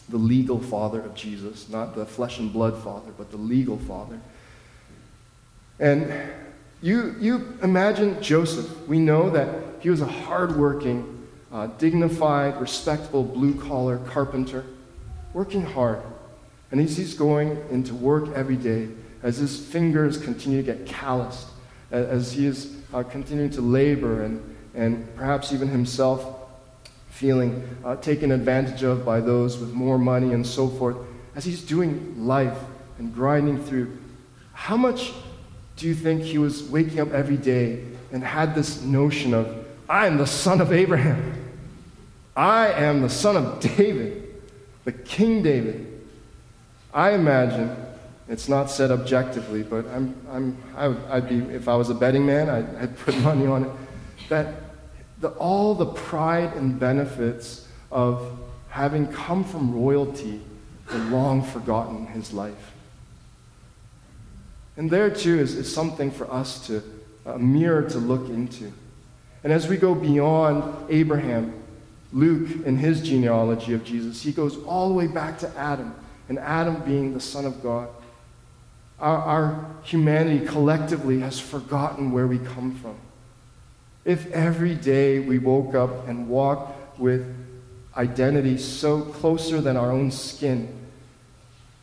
the 0.09 0.17
legal 0.17 0.61
father 0.61 1.01
of 1.01 1.15
Jesus, 1.15 1.69
not 1.69 1.95
the 1.95 2.07
flesh 2.07 2.39
and 2.39 2.53
blood 2.53 2.77
father, 2.83 3.13
but 3.17 3.31
the 3.31 3.37
legal 3.37 3.79
father. 3.79 4.21
And 5.79 6.13
you, 6.83 7.17
you 7.19 7.59
imagine 7.63 8.23
Joseph. 8.23 8.87
We 8.87 8.99
know 8.99 9.31
that 9.31 9.49
he 9.81 9.91
was 9.91 10.01
a 10.01 10.07
hardworking, 10.07 11.27
uh, 11.53 11.69
dignified, 11.79 12.61
respectable 12.61 13.25
blue 13.25 13.55
collar 13.55 13.99
carpenter, 13.99 14.65
working 15.33 15.63
hard. 15.63 16.03
And 16.71 16.81
as 16.81 16.97
he's 16.97 17.15
going 17.15 17.63
into 17.71 17.95
work 17.95 18.29
every 18.35 18.57
day, 18.57 18.89
as 19.23 19.39
his 19.39 19.65
fingers 19.65 20.19
continue 20.19 20.63
to 20.63 20.75
get 20.75 20.87
calloused, 20.87 21.49
as 21.91 22.33
he 22.33 22.47
is 22.47 22.77
uh, 22.93 23.03
continuing 23.03 23.51
to 23.51 23.61
labor 23.61 24.23
and, 24.23 24.57
and 24.75 25.15
perhaps 25.17 25.53
even 25.53 25.69
himself 25.69 26.37
feeling 27.09 27.67
uh, 27.85 27.97
taken 27.97 28.31
advantage 28.31 28.83
of 28.83 29.05
by 29.05 29.21
those 29.21 29.59
with 29.59 29.73
more 29.73 29.99
money 29.99 30.33
and 30.33 30.47
so 30.47 30.69
forth, 30.69 30.97
as 31.35 31.45
he's 31.45 31.63
doing 31.63 32.27
life 32.27 32.59
and 32.99 33.15
grinding 33.15 33.63
through, 33.63 33.97
how 34.53 34.77
much 34.77 35.13
do 35.77 35.87
you 35.87 35.95
think 35.95 36.23
he 36.23 36.39
was 36.39 36.63
waking 36.65 37.01
up 37.01 37.13
every 37.13 37.37
day 37.37 37.85
and 38.13 38.23
had 38.23 38.55
this 38.55 38.83
notion 38.83 39.35
of, 39.35 39.67
I 39.89 40.07
am 40.07 40.17
the 40.17 40.27
son 40.27 40.61
of 40.61 40.73
Abraham? 40.73 41.45
I 42.37 42.69
am 42.73 43.03
the 43.03 43.09
son 43.09 43.37
of 43.37 43.61
David, 43.61 44.35
the 44.85 44.93
King 44.93 45.43
David. 45.43 45.96
I 46.97 47.11
imagine 47.11 47.77
it's 48.27 48.49
not 48.49 48.71
said 48.71 48.91
objectively, 48.91 49.63
but 49.63 49.87
I'm, 49.89 50.17
I'm, 50.31 50.57
I 50.75 50.89
would, 50.89 51.05
I'd 51.11 51.29
be, 51.29 51.41
if 51.55 51.69
I 51.69 51.77
was 51.77 51.91
a 51.91 51.95
betting 51.95 52.25
man, 52.25 52.49
I'd, 52.49 52.75
I'd 52.77 52.99
put 52.99 53.15
money 53.21 53.47
on 53.47 53.65
it, 53.65 53.71
that 54.31 54.55
the, 55.21 55.29
all 55.33 55.75
the 55.75 55.85
pride 55.85 56.55
and 56.55 56.81
benefits 56.81 57.69
of 57.93 58.39
having 58.71 59.07
come 59.09 59.45
from 59.45 59.75
royalty 59.75 60.41
were 60.91 60.99
long 61.11 61.43
forgotten 61.43 62.07
his 62.07 62.33
life. 62.33 62.73
And 64.79 64.91
there, 64.91 65.11
too, 65.11 65.39
is, 65.39 65.55
is 65.55 65.73
something 65.73 66.11
for 66.11 66.31
us 66.33 66.67
to, 66.69 66.83
a 67.27 67.39
mirror 67.39 67.83
to 67.91 67.99
look 67.99 68.31
into. 68.31 68.73
And 69.45 69.53
as 69.53 69.69
we 69.69 69.77
go 69.77 69.95
beyond 69.95 70.91
Abraham, 70.91 71.63
Luke, 72.11 72.65
in 72.65 72.79
his 72.79 73.03
genealogy 73.03 73.75
of 73.75 73.85
Jesus, 73.85 74.23
he 74.23 74.33
goes 74.33 74.57
all 74.65 74.89
the 74.89 74.95
way 74.95 75.07
back 75.07 75.39
to 75.41 75.59
Adam, 75.59 75.95
and 76.29 76.39
Adam 76.39 76.83
being 76.83 77.15
the 77.15 77.21
Son 77.21 77.45
of 77.45 77.63
God. 77.63 77.89
Our, 78.99 79.19
our 79.19 79.67
humanity 79.83 80.47
collectively 80.47 81.21
has 81.21 81.39
forgotten 81.39 82.13
where 82.13 82.27
we 82.27 82.39
come 82.39 82.75
from. 82.77 82.97
If 84.05 84.31
every 84.33 84.75
day 84.75 85.19
we 85.19 85.39
woke 85.39 85.75
up 85.75 86.09
and 86.09 86.29
walked 86.29 86.99
with 86.99 87.35
identity 87.97 88.57
so 88.59 89.03
closer 89.03 89.61
than 89.61 89.77
our 89.77 89.91
own 89.91 90.11
skin, 90.11 90.73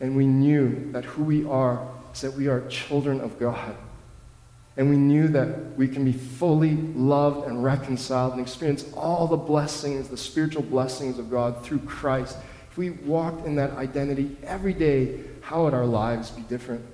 and 0.00 0.16
we 0.16 0.26
knew 0.26 0.90
that 0.92 1.04
who 1.04 1.22
we 1.22 1.44
are 1.44 1.86
is 2.12 2.20
that 2.22 2.32
we 2.32 2.48
are 2.48 2.66
children 2.68 3.20
of 3.20 3.38
God, 3.38 3.76
and 4.76 4.90
we 4.90 4.96
knew 4.96 5.28
that 5.28 5.76
we 5.76 5.86
can 5.86 6.04
be 6.04 6.12
fully 6.12 6.76
loved 6.76 7.46
and 7.46 7.62
reconciled 7.62 8.32
and 8.32 8.42
experience 8.42 8.84
all 8.96 9.28
the 9.28 9.36
blessings, 9.36 10.08
the 10.08 10.16
spiritual 10.16 10.62
blessings 10.62 11.18
of 11.18 11.30
God 11.30 11.62
through 11.62 11.80
Christ, 11.80 12.36
if 12.74 12.78
we 12.78 12.90
walked 12.90 13.46
in 13.46 13.54
that 13.54 13.70
identity 13.74 14.36
every 14.42 14.72
day, 14.72 15.20
how 15.42 15.62
would 15.62 15.74
our 15.74 15.86
lives 15.86 16.32
be 16.32 16.42
different? 16.42 16.84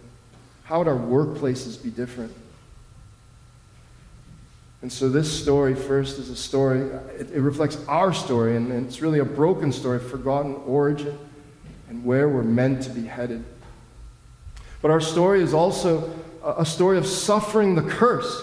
How 0.64 0.76
would 0.76 0.88
our 0.88 0.94
workplaces 0.94 1.82
be 1.82 1.88
different? 1.88 2.34
And 4.82 4.92
so 4.92 5.08
this 5.08 5.32
story 5.32 5.74
first 5.74 6.18
is 6.18 6.28
a 6.28 6.36
story, 6.36 6.80
it, 7.18 7.30
it 7.30 7.40
reflects 7.40 7.78
our 7.88 8.12
story, 8.12 8.56
and, 8.56 8.70
and 8.70 8.86
it's 8.86 9.00
really 9.00 9.20
a 9.20 9.24
broken 9.24 9.72
story, 9.72 10.00
forgotten 10.00 10.54
origin, 10.66 11.18
and 11.88 12.04
where 12.04 12.28
we're 12.28 12.42
meant 12.42 12.82
to 12.82 12.90
be 12.90 13.06
headed. 13.06 13.42
But 14.82 14.90
our 14.90 15.00
story 15.00 15.42
is 15.42 15.54
also 15.54 16.12
a, 16.44 16.56
a 16.58 16.66
story 16.66 16.98
of 16.98 17.06
suffering 17.06 17.74
the 17.74 17.80
curse. 17.80 18.38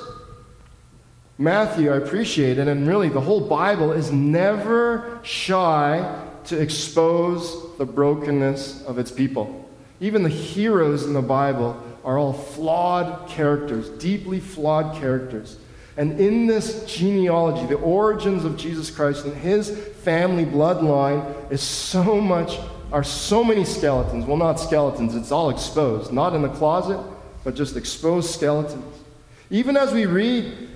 Matthew, 1.37 1.93
I 1.93 1.97
appreciate 1.97 2.57
it, 2.57 2.67
and 2.67 2.87
really 2.87 3.09
the 3.09 3.21
whole 3.21 3.47
Bible 3.47 3.91
is 3.91 4.11
never 4.11 5.19
shy 5.21 6.23
to 6.47 6.59
expose 6.59 7.77
the 7.77 7.85
brokenness 7.85 8.83
of 8.85 8.97
its 8.97 9.11
people. 9.11 9.69
Even 9.99 10.23
the 10.23 10.29
heroes 10.29 11.05
in 11.05 11.13
the 11.13 11.21
Bible 11.21 11.81
are 12.03 12.17
all 12.17 12.33
flawed 12.33 13.27
characters, 13.27 13.89
deeply 13.89 14.39
flawed 14.39 14.99
characters. 14.99 15.57
And 15.97 16.19
in 16.19 16.45
this 16.45 16.85
genealogy, 16.85 17.65
the 17.65 17.75
origins 17.75 18.45
of 18.45 18.55
Jesus 18.55 18.91
Christ 18.91 19.25
and 19.25 19.35
his 19.35 19.71
family 20.03 20.45
bloodline 20.45 21.51
is 21.51 21.61
so 21.61 22.21
much, 22.21 22.59
are 22.91 23.03
so 23.03 23.43
many 23.43 23.65
skeletons. 23.65 24.25
Well, 24.25 24.37
not 24.37 24.59
skeletons, 24.59 25.15
it's 25.15 25.31
all 25.31 25.49
exposed. 25.49 26.13
Not 26.13 26.35
in 26.35 26.43
the 26.43 26.49
closet, 26.49 26.99
but 27.43 27.55
just 27.55 27.75
exposed 27.75 28.29
skeletons. 28.29 28.95
Even 29.49 29.75
as 29.75 29.91
we 29.91 30.05
read, 30.05 30.69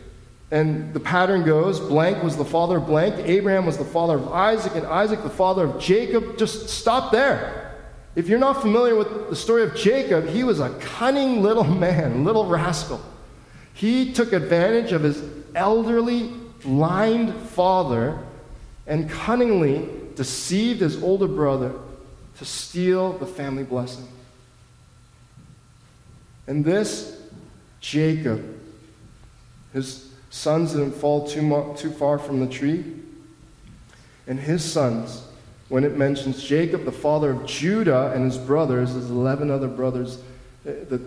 and 0.52 0.94
the 0.94 1.00
pattern 1.00 1.44
goes 1.44 1.80
blank 1.80 2.22
was 2.22 2.36
the 2.36 2.46
father 2.46 2.78
of 2.78 2.86
blank, 2.86 3.16
Abraham 3.26 3.66
was 3.66 3.78
the 3.78 3.86
father 3.86 4.16
of 4.16 4.32
Isaac, 4.32 4.76
and 4.76 4.86
Isaac 4.86 5.24
the 5.24 5.30
father 5.30 5.64
of 5.66 5.80
Jacob. 5.80 6.38
Just 6.38 6.70
stop 6.70 7.12
there. 7.12 7.78
If 8.16 8.28
you're 8.28 8.40
not 8.40 8.62
familiar 8.62 8.96
with 8.96 9.30
the 9.30 9.36
story 9.36 9.64
of 9.64 9.74
Jacob, 9.76 10.28
he 10.28 10.44
was 10.44 10.60
a 10.60 10.70
cunning 10.80 11.42
little 11.42 11.64
man, 11.86 12.26
little 12.26 12.46
rascal. 12.46 13.02
He 13.74 14.12
took 14.12 14.34
advantage 14.34 14.92
of 14.92 15.04
his 15.04 15.24
elderly, 15.56 16.34
blind 16.62 17.34
father 17.34 18.20
and 18.86 19.10
cunningly 19.10 19.88
deceived 20.16 20.82
his 20.82 21.02
older 21.02 21.28
brother 21.28 21.74
to 22.38 22.46
steal 22.46 23.14
the 23.14 23.26
family 23.26 23.64
blessing. 23.64 24.08
And 26.48 26.66
this 26.66 27.22
Jacob, 27.80 28.60
his 29.74 30.11
sons 30.32 30.72
didn't 30.72 30.94
fall 30.94 31.28
too, 31.28 31.76
too 31.78 31.92
far 31.92 32.18
from 32.18 32.40
the 32.40 32.48
tree. 32.48 32.84
And 34.26 34.40
his 34.40 34.64
sons, 34.64 35.28
when 35.70 35.84
it 35.84 35.98
mentions 35.98 36.42
Jacob, 36.42 36.86
the 36.86 36.92
father 36.92 37.32
of 37.32 37.46
Judah, 37.46 38.12
and 38.16 38.24
his 38.24 38.38
brothers, 38.38 38.92
his 38.92 39.12
11 39.12 39.52
other 39.52 39.68
brothers, 39.68 40.20
the 40.64 41.02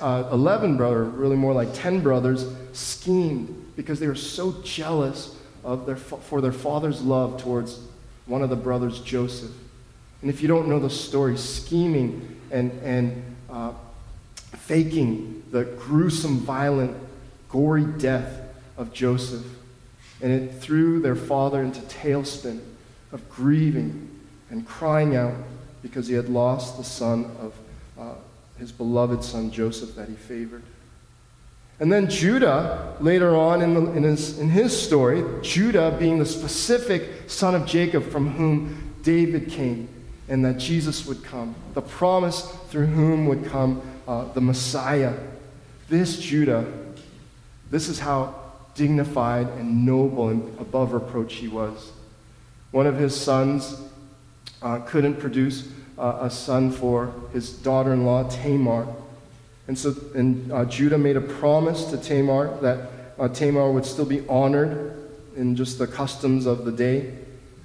uh, 0.00 0.28
11 0.32 0.76
brother, 0.76 1.04
really 1.04 1.36
more 1.36 1.52
like 1.52 1.72
10 1.74 2.00
brothers, 2.02 2.46
schemed 2.72 3.72
because 3.74 3.98
they 4.00 4.06
were 4.06 4.14
so 4.14 4.52
jealous 4.62 5.36
of 5.64 5.86
their, 5.86 5.96
for 5.96 6.40
their 6.40 6.52
father's 6.52 7.02
love 7.02 7.40
towards 7.40 7.80
one 8.26 8.42
of 8.42 8.50
the 8.50 8.56
brothers, 8.56 9.00
Joseph. 9.00 9.50
And 10.20 10.30
if 10.30 10.40
you 10.40 10.48
don't 10.48 10.68
know 10.68 10.78
the 10.78 10.90
story, 10.90 11.36
scheming 11.36 12.36
and, 12.50 12.72
and 12.82 13.36
uh, 13.50 13.72
faking 14.34 15.42
the 15.50 15.64
gruesome, 15.64 16.38
violent, 16.38 16.96
gory 17.48 17.84
death 17.84 18.47
of 18.78 18.92
Joseph. 18.92 19.44
And 20.22 20.32
it 20.32 20.54
threw 20.54 21.00
their 21.00 21.14
father 21.14 21.60
into 21.60 21.80
tailspin 21.82 22.60
of 23.12 23.28
grieving 23.28 24.08
and 24.50 24.66
crying 24.66 25.14
out 25.14 25.34
because 25.82 26.08
he 26.08 26.14
had 26.14 26.28
lost 26.28 26.78
the 26.78 26.84
son 26.84 27.30
of 27.40 27.54
uh, 27.98 28.14
his 28.58 28.72
beloved 28.72 29.22
son 29.22 29.50
Joseph 29.50 29.94
that 29.96 30.08
he 30.08 30.14
favored. 30.14 30.62
And 31.80 31.92
then 31.92 32.10
Judah, 32.10 32.96
later 33.00 33.36
on 33.36 33.62
in, 33.62 33.74
the, 33.74 33.92
in, 33.92 34.02
his, 34.02 34.38
in 34.38 34.48
his 34.48 34.78
story, 34.78 35.22
Judah 35.42 35.96
being 35.98 36.18
the 36.18 36.26
specific 36.26 37.30
son 37.30 37.54
of 37.54 37.66
Jacob 37.66 38.10
from 38.10 38.30
whom 38.30 38.94
David 39.02 39.50
came 39.50 39.88
and 40.28 40.44
that 40.44 40.58
Jesus 40.58 41.06
would 41.06 41.22
come, 41.22 41.54
the 41.74 41.80
promise 41.80 42.42
through 42.68 42.86
whom 42.86 43.26
would 43.26 43.46
come 43.46 43.80
uh, 44.08 44.24
the 44.32 44.40
Messiah. 44.40 45.14
This 45.88 46.18
Judah, 46.18 46.66
this 47.70 47.88
is 47.88 48.00
how 48.00 48.34
dignified 48.78 49.48
and 49.58 49.84
noble 49.84 50.28
and 50.28 50.58
above 50.60 50.92
reproach 50.92 51.34
he 51.34 51.48
was. 51.48 51.90
One 52.70 52.86
of 52.86 52.96
his 52.96 53.14
sons 53.14 53.82
uh, 54.62 54.78
couldn't 54.86 55.16
produce 55.16 55.68
uh, 55.98 56.18
a 56.22 56.30
son 56.30 56.70
for 56.70 57.12
his 57.32 57.50
daughter 57.50 57.92
in 57.92 58.06
law, 58.06 58.28
Tamar. 58.30 58.86
And 59.66 59.76
so 59.76 59.94
and, 60.14 60.50
uh, 60.52 60.64
Judah 60.64 60.96
made 60.96 61.16
a 61.16 61.20
promise 61.20 61.84
to 61.86 61.98
Tamar 61.98 62.56
that 62.60 62.90
uh, 63.18 63.28
Tamar 63.28 63.72
would 63.72 63.84
still 63.84 64.06
be 64.06 64.26
honored 64.28 64.94
in 65.36 65.56
just 65.56 65.78
the 65.78 65.86
customs 65.86 66.46
of 66.46 66.64
the 66.64 66.72
day. 66.72 67.14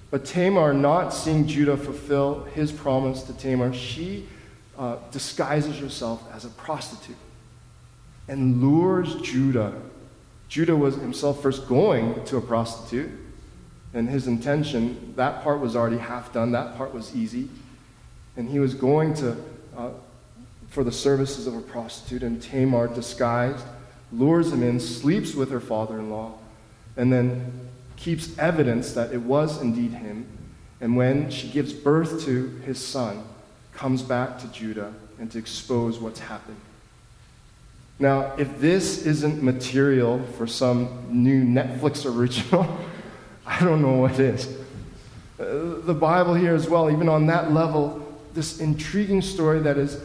But 0.10 0.26
Tamar, 0.26 0.73
not 0.73 1.13
seeing 1.13 1.47
Judah 1.47 1.78
fulfill 1.78 2.43
his 2.56 2.71
promise 2.71 3.23
to 3.23 3.34
Tamar, 3.34 3.71
she 3.73 4.28
uh, 4.80 4.97
disguises 5.12 5.78
herself 5.78 6.23
as 6.34 6.43
a 6.43 6.49
prostitute 6.49 7.15
and 8.28 8.62
lures 8.62 9.15
Judah. 9.21 9.73
Judah 10.54 10.76
was 10.76 10.96
himself 10.96 11.42
first 11.42 11.68
going 11.68 12.24
to 12.26 12.38
a 12.38 12.42
prostitute, 12.42 13.10
and 13.94 14.08
his 14.08 14.28
intention, 14.28 15.13
that 15.16 15.44
part 15.44 15.60
was 15.60 15.76
already 15.76 15.98
half 15.98 16.32
done, 16.32 16.52
that 16.52 16.78
part 16.78 16.94
was 16.94 17.16
easy 17.16 17.50
and 18.36 18.50
he 18.50 18.60
was 18.60 18.74
going 18.74 19.13
to 19.13 19.38
uh, 19.78 19.89
for 20.70 20.84
the 20.84 20.92
services 20.92 21.46
of 21.46 21.56
a 21.56 21.62
prostitute, 21.62 22.24
and 22.24 22.42
Tamar, 22.42 22.88
disguised, 22.88 23.63
lures 24.12 24.52
him 24.52 24.63
in, 24.63 24.80
sleeps 24.80 25.36
with 25.36 25.52
her 25.52 25.60
father-in-law, 25.60 26.34
and 26.98 27.13
then 27.13 27.70
keeps 27.96 28.36
evidence 28.39 28.94
that 28.94 29.13
it 29.13 29.22
was 29.22 29.62
indeed 29.62 29.92
him. 29.92 30.26
And 30.82 30.98
when 30.98 31.30
she 31.30 31.48
gives 31.48 31.74
birth 31.74 32.26
to 32.26 32.50
his 32.66 32.84
son, 32.84 33.24
comes 33.74 34.02
back 34.02 34.39
to 34.39 34.48
Judah 34.48 34.94
and 35.20 35.32
to 35.32 35.38
expose 35.38 36.00
what's 36.00 36.20
happened. 36.20 36.58
Now, 38.04 38.34
if 38.38 38.60
this 38.60 39.06
isn't 39.06 39.42
material 39.42 40.22
for 40.38 40.46
some 40.46 41.06
new 41.10 41.42
Netflix 41.42 42.06
original, 42.13 42.68
I 43.46 43.63
don't 43.63 43.82
know 43.82 43.94
what 43.94 44.20
is. 44.20 44.46
Uh, 45.39 45.80
the 45.86 45.94
Bible 45.94 46.34
here 46.34 46.54
as 46.54 46.68
well, 46.68 46.92
even 46.92 47.08
on 47.08 47.28
that 47.28 47.54
level, 47.54 48.06
this 48.34 48.60
intriguing 48.60 49.22
story 49.22 49.62
that 49.62 49.78
is 49.78 50.02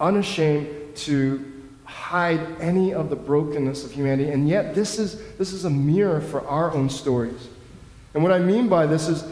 unashamed 0.00 0.96
to 0.96 1.52
hide 1.84 2.40
any 2.60 2.92
of 2.92 3.10
the 3.10 3.16
brokenness 3.16 3.84
of 3.84 3.92
humanity. 3.92 4.28
And 4.28 4.48
yet, 4.48 4.74
this 4.74 4.98
is, 4.98 5.22
this 5.36 5.52
is 5.52 5.64
a 5.64 5.70
mirror 5.70 6.20
for 6.20 6.44
our 6.48 6.74
own 6.74 6.90
stories. 6.90 7.46
And 8.12 8.24
what 8.24 8.32
I 8.32 8.40
mean 8.40 8.66
by 8.66 8.86
this 8.86 9.06
is 9.06 9.22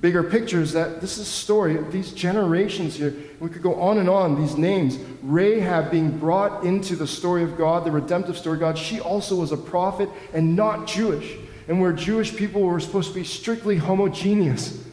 bigger 0.00 0.22
pictures 0.22 0.72
that 0.72 1.00
this 1.00 1.18
is 1.18 1.26
a 1.26 1.30
story 1.30 1.76
of 1.76 1.90
these 1.90 2.12
generations 2.12 2.96
here. 2.96 3.14
We 3.40 3.48
could 3.48 3.62
go 3.62 3.80
on 3.80 3.98
and 3.98 4.08
on, 4.08 4.40
these 4.40 4.56
names. 4.56 4.98
Rahab 5.22 5.90
being 5.90 6.18
brought 6.18 6.64
into 6.64 6.96
the 6.96 7.06
story 7.06 7.42
of 7.42 7.56
God, 7.56 7.84
the 7.84 7.90
redemptive 7.90 8.36
story 8.36 8.56
of 8.56 8.60
God, 8.60 8.78
she 8.78 9.00
also 9.00 9.36
was 9.36 9.52
a 9.52 9.56
prophet 9.56 10.08
and 10.32 10.54
not 10.54 10.86
Jewish. 10.86 11.36
And 11.68 11.80
where 11.80 11.92
Jewish 11.92 12.36
people 12.36 12.62
were 12.62 12.78
supposed 12.78 13.08
to 13.08 13.14
be 13.14 13.24
strictly 13.24 13.76
homogeneous 13.76 14.84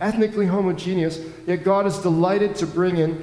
ethnically 0.00 0.46
homogeneous, 0.46 1.20
yet 1.46 1.64
God 1.64 1.86
is 1.86 1.98
delighted 1.98 2.56
to 2.56 2.66
bring 2.66 2.96
in 2.98 3.22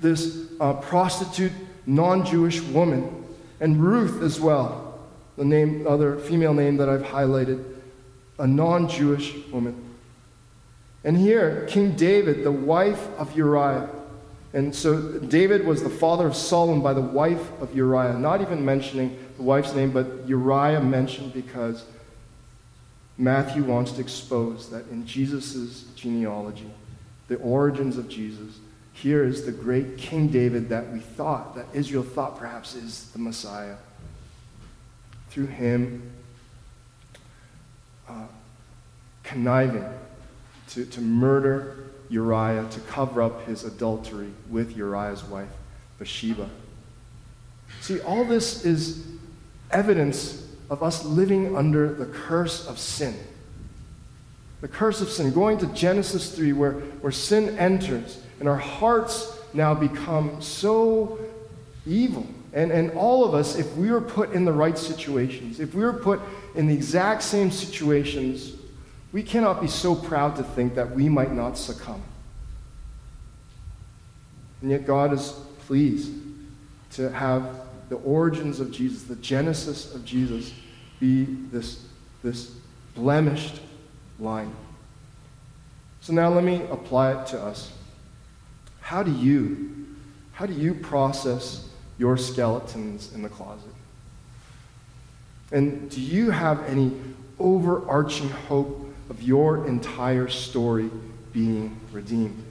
this 0.00 0.46
uh, 0.60 0.74
prostitute, 0.74 1.52
non 1.86 2.24
Jewish 2.24 2.60
woman, 2.60 3.24
and 3.60 3.82
Ruth 3.82 4.22
as 4.22 4.40
well, 4.40 5.00
the 5.36 5.44
name, 5.44 5.86
other 5.86 6.18
female 6.18 6.54
name 6.54 6.76
that 6.76 6.88
I've 6.88 7.02
highlighted, 7.02 7.64
a 8.38 8.46
non 8.46 8.88
Jewish 8.88 9.34
woman. 9.50 9.90
And 11.04 11.16
here, 11.16 11.66
King 11.68 11.96
David, 11.96 12.44
the 12.44 12.52
wife 12.52 13.08
of 13.18 13.36
Uriah. 13.36 13.88
And 14.52 14.74
so 14.74 15.18
David 15.18 15.66
was 15.66 15.82
the 15.82 15.90
father 15.90 16.26
of 16.26 16.36
Solomon 16.36 16.82
by 16.82 16.92
the 16.92 17.00
wife 17.00 17.50
of 17.60 17.74
Uriah, 17.74 18.18
not 18.18 18.40
even 18.40 18.64
mentioning 18.64 19.18
the 19.36 19.42
wife's 19.42 19.74
name, 19.74 19.90
but 19.90 20.26
Uriah 20.26 20.80
mentioned 20.80 21.32
because 21.32 21.84
Matthew 23.18 23.64
wants 23.64 23.92
to 23.92 24.00
expose 24.00 24.70
that 24.70 24.88
in 24.88 25.06
Jesus' 25.06 25.84
genealogy, 25.96 26.70
the 27.28 27.36
origins 27.36 27.96
of 27.96 28.08
Jesus, 28.08 28.58
here 28.92 29.24
is 29.24 29.46
the 29.46 29.52
great 29.52 29.96
King 29.96 30.28
David 30.28 30.68
that 30.68 30.92
we 30.92 31.00
thought, 31.00 31.54
that 31.56 31.66
Israel 31.72 32.02
thought 32.02 32.38
perhaps 32.38 32.74
is 32.74 33.10
the 33.12 33.18
Messiah. 33.18 33.76
Through 35.30 35.46
him, 35.46 36.12
uh, 38.08 38.26
conniving 39.22 39.88
to, 40.74 40.84
to 40.86 41.00
murder 41.00 41.76
Uriah, 42.08 42.66
to 42.70 42.80
cover 42.80 43.22
up 43.22 43.46
his 43.46 43.64
adultery 43.64 44.30
with 44.50 44.76
Uriah's 44.76 45.24
wife, 45.24 45.48
Bathsheba. 45.98 46.48
See, 47.80 48.00
all 48.00 48.24
this 48.24 48.64
is 48.64 49.06
evidence 49.70 50.46
of 50.70 50.82
us 50.82 51.04
living 51.04 51.56
under 51.56 51.92
the 51.92 52.06
curse 52.06 52.66
of 52.66 52.78
sin. 52.78 53.14
The 54.60 54.68
curse 54.68 55.00
of 55.00 55.08
sin. 55.08 55.32
Going 55.32 55.58
to 55.58 55.66
Genesis 55.68 56.34
3, 56.34 56.52
where, 56.52 56.72
where 56.72 57.12
sin 57.12 57.58
enters, 57.58 58.22
and 58.38 58.48
our 58.48 58.56
hearts 58.56 59.38
now 59.54 59.74
become 59.74 60.40
so 60.40 61.18
evil. 61.86 62.26
And, 62.52 62.70
and 62.70 62.90
all 62.92 63.24
of 63.24 63.34
us, 63.34 63.56
if 63.56 63.74
we 63.76 63.90
were 63.90 64.00
put 64.00 64.32
in 64.32 64.44
the 64.44 64.52
right 64.52 64.76
situations, 64.76 65.60
if 65.60 65.74
we 65.74 65.82
were 65.82 65.92
put 65.94 66.20
in 66.54 66.66
the 66.66 66.74
exact 66.74 67.22
same 67.22 67.50
situations, 67.50 68.52
we 69.12 69.22
cannot 69.22 69.60
be 69.60 69.68
so 69.68 69.94
proud 69.94 70.36
to 70.36 70.42
think 70.42 70.74
that 70.74 70.90
we 70.92 71.08
might 71.08 71.32
not 71.32 71.58
succumb. 71.58 72.02
And 74.62 74.70
yet, 74.70 74.86
God 74.86 75.12
is 75.12 75.34
pleased 75.66 76.12
to 76.92 77.10
have 77.10 77.60
the 77.88 77.96
origins 77.96 78.60
of 78.60 78.70
Jesus, 78.70 79.02
the 79.02 79.16
genesis 79.16 79.94
of 79.94 80.04
Jesus, 80.04 80.52
be 80.98 81.24
this, 81.24 81.84
this 82.22 82.52
blemished 82.94 83.60
line. 84.18 84.54
So 86.00 86.12
now 86.12 86.28
let 86.28 86.44
me 86.44 86.62
apply 86.70 87.20
it 87.20 87.26
to 87.28 87.40
us. 87.40 87.72
How 88.80 89.02
do 89.02 89.12
you, 89.12 89.86
how 90.32 90.46
do 90.46 90.52
you 90.52 90.74
process 90.74 91.68
your 91.98 92.16
skeletons 92.16 93.12
in 93.14 93.22
the 93.22 93.28
closet? 93.28 93.70
And 95.50 95.90
do 95.90 96.00
you 96.00 96.30
have 96.30 96.64
any 96.64 96.92
overarching 97.38 98.30
hope 98.30 98.91
of 99.12 99.22
your 99.22 99.66
entire 99.66 100.26
story 100.26 100.90
being 101.34 101.78
redeemed? 101.92 102.42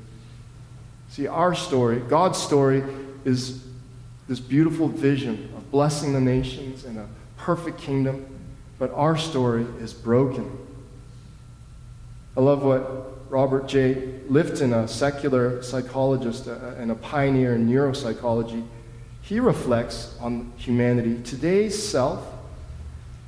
See, 1.10 1.26
our 1.26 1.56
story, 1.56 2.02
God's 2.02 2.38
story, 2.38 2.84
is 3.26 3.66
this 4.28 4.40
beautiful 4.40 4.88
vision 4.88 5.52
of 5.58 5.72
blessing 5.72 6.14
the 6.14 6.22
nations 6.22 6.86
and 6.86 7.00
a 7.00 7.08
perfect 7.36 7.80
kingdom, 7.80 8.28
but 8.78 8.94
our 8.94 9.18
story 9.18 9.66
is 9.80 9.92
broken. 9.92 10.56
I 12.38 12.42
love 12.42 12.64
what 12.64 13.32
Robert 13.32 13.68
J. 13.68 13.96
Lifton, 14.30 14.72
a 14.72 14.88
secular 14.88 15.64
psychologist 15.64 16.48
uh, 16.48 16.52
uh, 16.52 16.76
and 16.78 16.92
a 16.92 16.96
pioneer 16.96 17.56
in 17.56 17.68
neuropsychology, 17.68 18.64
he 19.24 19.40
reflects 19.40 20.16
on 20.20 20.54
humanity. 20.58 21.24
Today's 21.24 21.82
self 21.82 22.24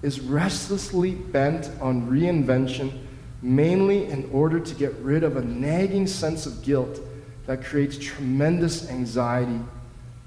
is 0.03 0.19
restlessly 0.19 1.15
bent 1.15 1.71
on 1.81 2.07
reinvention, 2.07 3.02
mainly 3.43 4.05
in 4.09 4.29
order 4.31 4.59
to 4.59 4.73
get 4.73 4.93
rid 4.95 5.23
of 5.23 5.35
a 5.35 5.41
nagging 5.41 6.07
sense 6.07 6.45
of 6.45 6.63
guilt 6.63 6.99
that 7.45 7.63
creates 7.63 7.97
tremendous 7.97 8.89
anxiety 8.89 9.59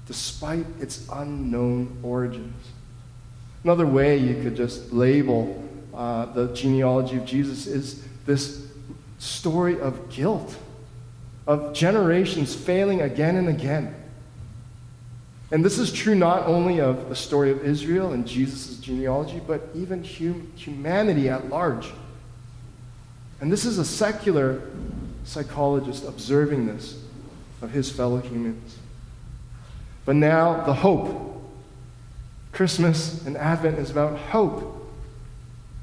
despite 0.05 0.65
its 0.79 1.05
unknown 1.11 1.97
origins. 2.03 2.67
Another 3.63 3.87
way 3.87 4.17
you 4.17 4.41
could 4.41 4.55
just 4.55 4.93
label 4.93 5.63
uh, 5.93 6.25
the 6.27 6.53
genealogy 6.53 7.17
of 7.17 7.25
Jesus 7.25 7.65
is 7.65 8.05
this 8.25 8.67
story 9.17 9.79
of 9.81 10.09
guilt, 10.09 10.55
of 11.47 11.73
generations 11.73 12.55
failing 12.55 13.01
again 13.01 13.35
and 13.35 13.49
again. 13.49 13.95
And 15.49 15.65
this 15.65 15.79
is 15.79 15.91
true 15.91 16.13
not 16.13 16.45
only 16.45 16.79
of 16.79 17.09
the 17.09 17.15
story 17.15 17.49
of 17.51 17.65
Israel 17.65 18.13
and 18.13 18.27
Jesus' 18.27 18.77
genealogy, 18.77 19.41
but 19.45 19.69
even 19.73 20.03
hum- 20.03 20.51
humanity 20.55 21.29
at 21.29 21.49
large. 21.49 21.87
And 23.39 23.51
this 23.51 23.65
is 23.65 23.77
a 23.77 23.85
secular 23.85 24.61
psychologist 25.23 26.05
observing 26.07 26.67
this 26.67 26.99
of 27.61 27.71
his 27.71 27.91
fellow 27.91 28.19
humans. 28.19 28.77
But 30.05 30.15
now, 30.15 30.63
the 30.63 30.73
hope. 30.73 31.23
Christmas 32.51 33.25
and 33.25 33.37
Advent 33.37 33.77
is 33.77 33.91
about 33.91 34.17
hope. 34.17 34.89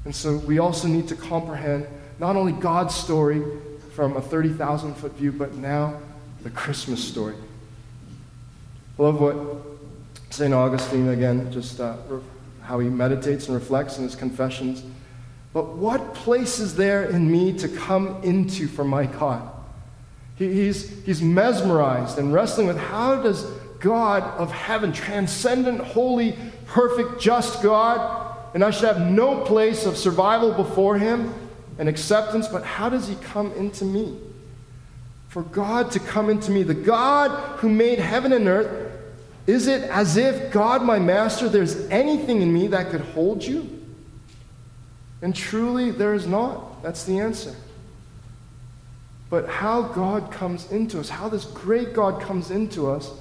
And 0.03 0.13
so 0.13 0.37
we 0.37 0.59
also 0.59 0.87
need 0.87 1.07
to 1.07 1.15
comprehend 1.15 1.87
not 2.19 2.35
only 2.35 2.51
God's 2.51 2.93
story 2.93 3.41
from 3.93 4.17
a 4.17 4.21
30,000 4.21 4.95
foot 4.95 5.13
view, 5.13 5.31
but 5.31 5.55
now 5.55 5.99
the 6.43 6.49
Christmas 6.49 7.03
story. 7.03 7.35
I 8.97 9.01
love 9.01 9.21
what 9.21 9.35
St. 10.29 10.53
Augustine, 10.53 11.09
again, 11.09 11.51
just 11.51 11.79
uh, 11.79 11.95
how 12.61 12.79
he 12.79 12.89
meditates 12.89 13.47
and 13.47 13.55
reflects 13.55 13.97
in 13.97 14.03
his 14.03 14.15
confessions. 14.15 14.83
But 15.55 15.77
what 15.77 16.13
place 16.13 16.59
is 16.59 16.75
there 16.75 17.05
in 17.05 17.31
me 17.31 17.53
to 17.59 17.69
come 17.69 18.21
into 18.23 18.67
for 18.67 18.83
my 18.83 19.05
God? 19.05 19.49
He, 20.35 20.51
he's, 20.51 21.05
he's 21.05 21.21
mesmerized 21.21 22.17
and 22.17 22.33
wrestling 22.33 22.67
with 22.67 22.77
how 22.77 23.21
does 23.21 23.45
God 23.79 24.23
of 24.37 24.51
heaven, 24.51 24.91
transcendent, 24.91 25.79
holy, 25.79 26.37
perfect, 26.65 27.21
just 27.21 27.63
God, 27.63 28.35
and 28.53 28.65
I 28.65 28.71
should 28.71 28.83
have 28.83 28.99
no 29.09 29.45
place 29.45 29.85
of 29.85 29.95
survival 29.95 30.51
before 30.51 30.97
him 30.97 31.33
and 31.79 31.87
acceptance, 31.87 32.49
but 32.49 32.65
how 32.65 32.89
does 32.89 33.07
he 33.07 33.15
come 33.15 33.53
into 33.53 33.85
me? 33.85 34.19
For 35.29 35.43
God 35.43 35.89
to 35.91 36.01
come 36.01 36.29
into 36.29 36.51
me, 36.51 36.63
the 36.63 36.73
God 36.73 37.29
who 37.59 37.69
made 37.69 37.99
heaven 37.99 38.33
and 38.33 38.49
earth, 38.49 38.91
is 39.47 39.67
it 39.67 39.83
as 39.83 40.17
if, 40.17 40.51
God, 40.51 40.83
my 40.83 40.99
master, 40.99 41.47
there's 41.47 41.87
anything 41.87 42.41
in 42.41 42.53
me 42.53 42.67
that 42.67 42.89
could 42.89 42.99
hold 42.99 43.41
you? 43.41 43.74
And 45.21 45.35
truly, 45.35 45.91
there 45.91 46.13
is 46.13 46.27
not. 46.27 46.83
That's 46.83 47.03
the 47.03 47.19
answer. 47.19 47.55
But 49.29 49.47
how 49.47 49.81
God 49.81 50.31
comes 50.31 50.71
into 50.71 50.99
us, 50.99 51.09
how 51.09 51.29
this 51.29 51.45
great 51.45 51.93
God 51.93 52.21
comes 52.21 52.51
into 52.51 52.89
us, 52.89 53.11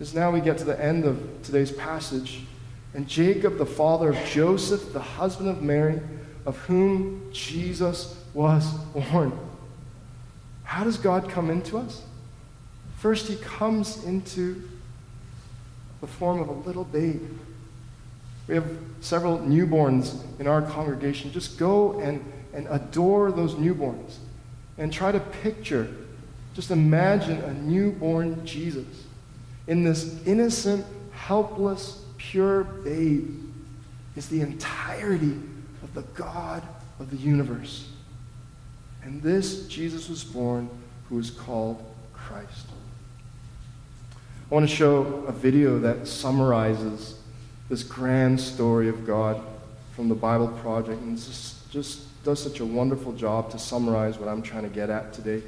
is 0.00 0.14
now 0.14 0.30
we 0.30 0.40
get 0.40 0.58
to 0.58 0.64
the 0.64 0.82
end 0.82 1.04
of 1.04 1.42
today's 1.42 1.70
passage. 1.70 2.40
And 2.94 3.06
Jacob, 3.06 3.58
the 3.58 3.66
father 3.66 4.10
of 4.10 4.24
Joseph, 4.26 4.92
the 4.92 5.00
husband 5.00 5.48
of 5.48 5.62
Mary, 5.62 6.00
of 6.46 6.56
whom 6.58 7.28
Jesus 7.32 8.20
was 8.32 8.74
born. 8.94 9.38
How 10.64 10.84
does 10.84 10.96
God 10.96 11.28
come 11.28 11.50
into 11.50 11.78
us? 11.78 12.02
First, 12.98 13.28
he 13.28 13.36
comes 13.36 14.04
into 14.04 14.68
the 16.00 16.06
form 16.06 16.40
of 16.40 16.48
a 16.48 16.52
little 16.52 16.84
babe. 16.84 17.22
We 18.48 18.54
have 18.54 18.66
several 19.00 19.38
newborns 19.38 20.22
in 20.38 20.46
our 20.46 20.62
congregation. 20.62 21.32
Just 21.32 21.58
go 21.58 21.98
and, 22.00 22.24
and 22.52 22.66
adore 22.70 23.32
those 23.32 23.54
newborns 23.54 24.16
and 24.76 24.92
try 24.92 25.12
to 25.12 25.20
picture, 25.20 25.88
just 26.54 26.70
imagine 26.70 27.38
a 27.38 27.54
newborn 27.54 28.44
Jesus 28.44 29.04
in 29.66 29.84
this 29.84 30.22
innocent, 30.26 30.84
helpless, 31.12 32.02
pure 32.18 32.64
babe 32.64 33.30
is 34.16 34.28
the 34.28 34.40
entirety 34.40 35.40
of 35.82 35.94
the 35.94 36.02
God 36.14 36.62
of 37.00 37.10
the 37.10 37.16
universe. 37.16 37.88
And 39.02 39.22
this 39.22 39.66
Jesus 39.68 40.08
was 40.08 40.22
born 40.22 40.68
who 41.08 41.18
is 41.18 41.30
called 41.30 41.82
Christ. 42.12 42.66
I 44.50 44.54
want 44.54 44.68
to 44.68 44.74
show 44.74 45.24
a 45.26 45.32
video 45.32 45.78
that 45.80 46.06
summarizes 46.06 47.18
this 47.68 47.82
grand 47.82 48.40
story 48.40 48.88
of 48.88 49.06
God 49.06 49.40
from 49.94 50.08
the 50.08 50.14
Bible 50.14 50.48
Project. 50.48 51.00
And 51.00 51.16
just, 51.16 51.70
just 51.70 52.24
does 52.24 52.42
such 52.42 52.60
a 52.60 52.64
wonderful 52.64 53.12
job 53.12 53.50
to 53.50 53.58
summarize 53.58 54.18
what 54.18 54.28
I'm 54.28 54.42
trying 54.42 54.64
to 54.64 54.68
get 54.68 54.90
at 54.90 55.12
today. 55.12 55.42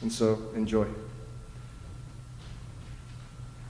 And 0.00 0.12
so, 0.12 0.38
enjoy. 0.54 0.86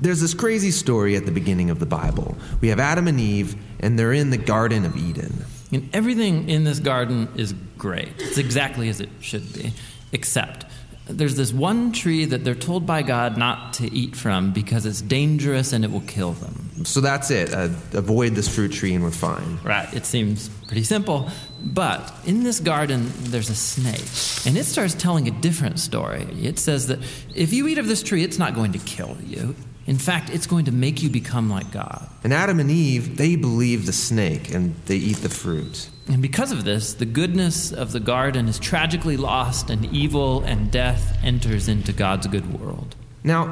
There's 0.01 0.21
this 0.21 0.35
crazy 0.35 0.73
story 0.73 1.14
at 1.14 1.27
the 1.27 1.31
beginning 1.31 1.71
of 1.71 1.79
the 1.79 1.87
Bible. 1.87 2.37
We 2.61 2.68
have 2.68 2.81
Adam 2.81 3.07
and 3.07 3.21
Eve, 3.21 3.55
and 3.79 3.97
they're 3.97 4.12
in 4.12 4.31
the 4.31 4.38
Garden 4.38 4.85
of 4.85 4.97
Eden. 4.97 5.45
And 5.71 5.88
everything 5.95 6.49
in 6.49 6.64
this 6.64 6.81
garden 6.81 7.29
is 7.37 7.55
great. 7.79 8.12
It's 8.18 8.37
exactly 8.37 8.88
as 8.88 9.01
it 9.01 9.11
should 9.21 9.53
be, 9.53 9.73
except 10.11 10.66
there's 11.12 11.37
this 11.37 11.53
one 11.53 11.92
tree 11.92 12.25
that 12.25 12.44
they're 12.44 12.55
told 12.55 12.87
by 12.87 13.03
God 13.03 13.37
not 13.37 13.75
to 13.75 13.92
eat 13.92 14.16
from 14.16 14.53
because 14.53 14.87
it's 14.87 15.01
dangerous 15.03 15.72
and 15.72 15.85
it 15.85 15.90
will 15.90 16.03
kill 16.03 16.33
them. 16.33 16.85
So 16.85 17.01
that's 17.01 17.31
it. 17.31 17.53
Uh, 17.53 17.68
avoid 17.92 18.35
this 18.35 18.53
fruit 18.53 18.72
tree 18.72 18.94
and 18.94 19.05
we're 19.05 19.11
fine. 19.11 19.59
Right. 19.62 19.92
It 19.94 20.07
seems 20.07 20.48
pretty 20.66 20.85
simple. 20.85 21.31
But 21.62 22.12
in 22.27 22.42
this 22.42 22.61
garden, 22.61 23.12
there's 23.18 23.51
a 23.51 23.55
snake. 23.55 24.46
And 24.46 24.59
it 24.59 24.64
starts 24.64 24.94
telling 24.94 25.29
a 25.29 25.31
different 25.31 25.79
story. 25.79 26.27
It 26.42 26.59
says 26.59 26.88
that 26.88 26.98
if 27.35 27.53
you 27.53 27.68
eat 27.68 27.79
of 27.79 27.87
this 27.87 28.03
tree, 28.03 28.25
it's 28.25 28.38
not 28.38 28.55
going 28.55 28.72
to 28.72 28.79
kill 28.79 29.16
you. 29.25 29.55
In 29.87 29.98
fact, 29.98 30.31
it's 30.31 30.46
going 30.46 30.65
to 30.67 30.73
make 30.73 31.02
you 31.02 31.10
become 31.10 31.50
like 31.50 31.71
God. 31.71 32.08
And 32.23 32.33
Adam 32.33 32.60
and 32.60 32.71
Eve, 32.71 33.17
they 33.17 33.37
believe 33.37 33.87
the 33.87 33.92
snake 33.92 34.52
and 34.54 34.75
they 34.87 34.96
eat 34.96 35.19
the 35.19 35.29
fruit. 35.29 35.88
And 36.09 36.21
because 36.21 36.53
of 36.53 36.65
this, 36.65 36.94
the 36.94 37.07
goodness 37.07 37.73
of 37.73 37.92
the 37.92 38.00
garden 38.00 38.48
is 38.48 38.59
tragically 38.59 39.17
lost, 39.17 39.71
and 39.71 39.85
evil 39.87 40.42
and 40.42 40.71
death 40.71 41.19
enters 41.23 41.69
into 41.69 41.92
God's 41.92 42.27
good 42.27 42.61
world. 42.61 42.96
Now, 43.25 43.46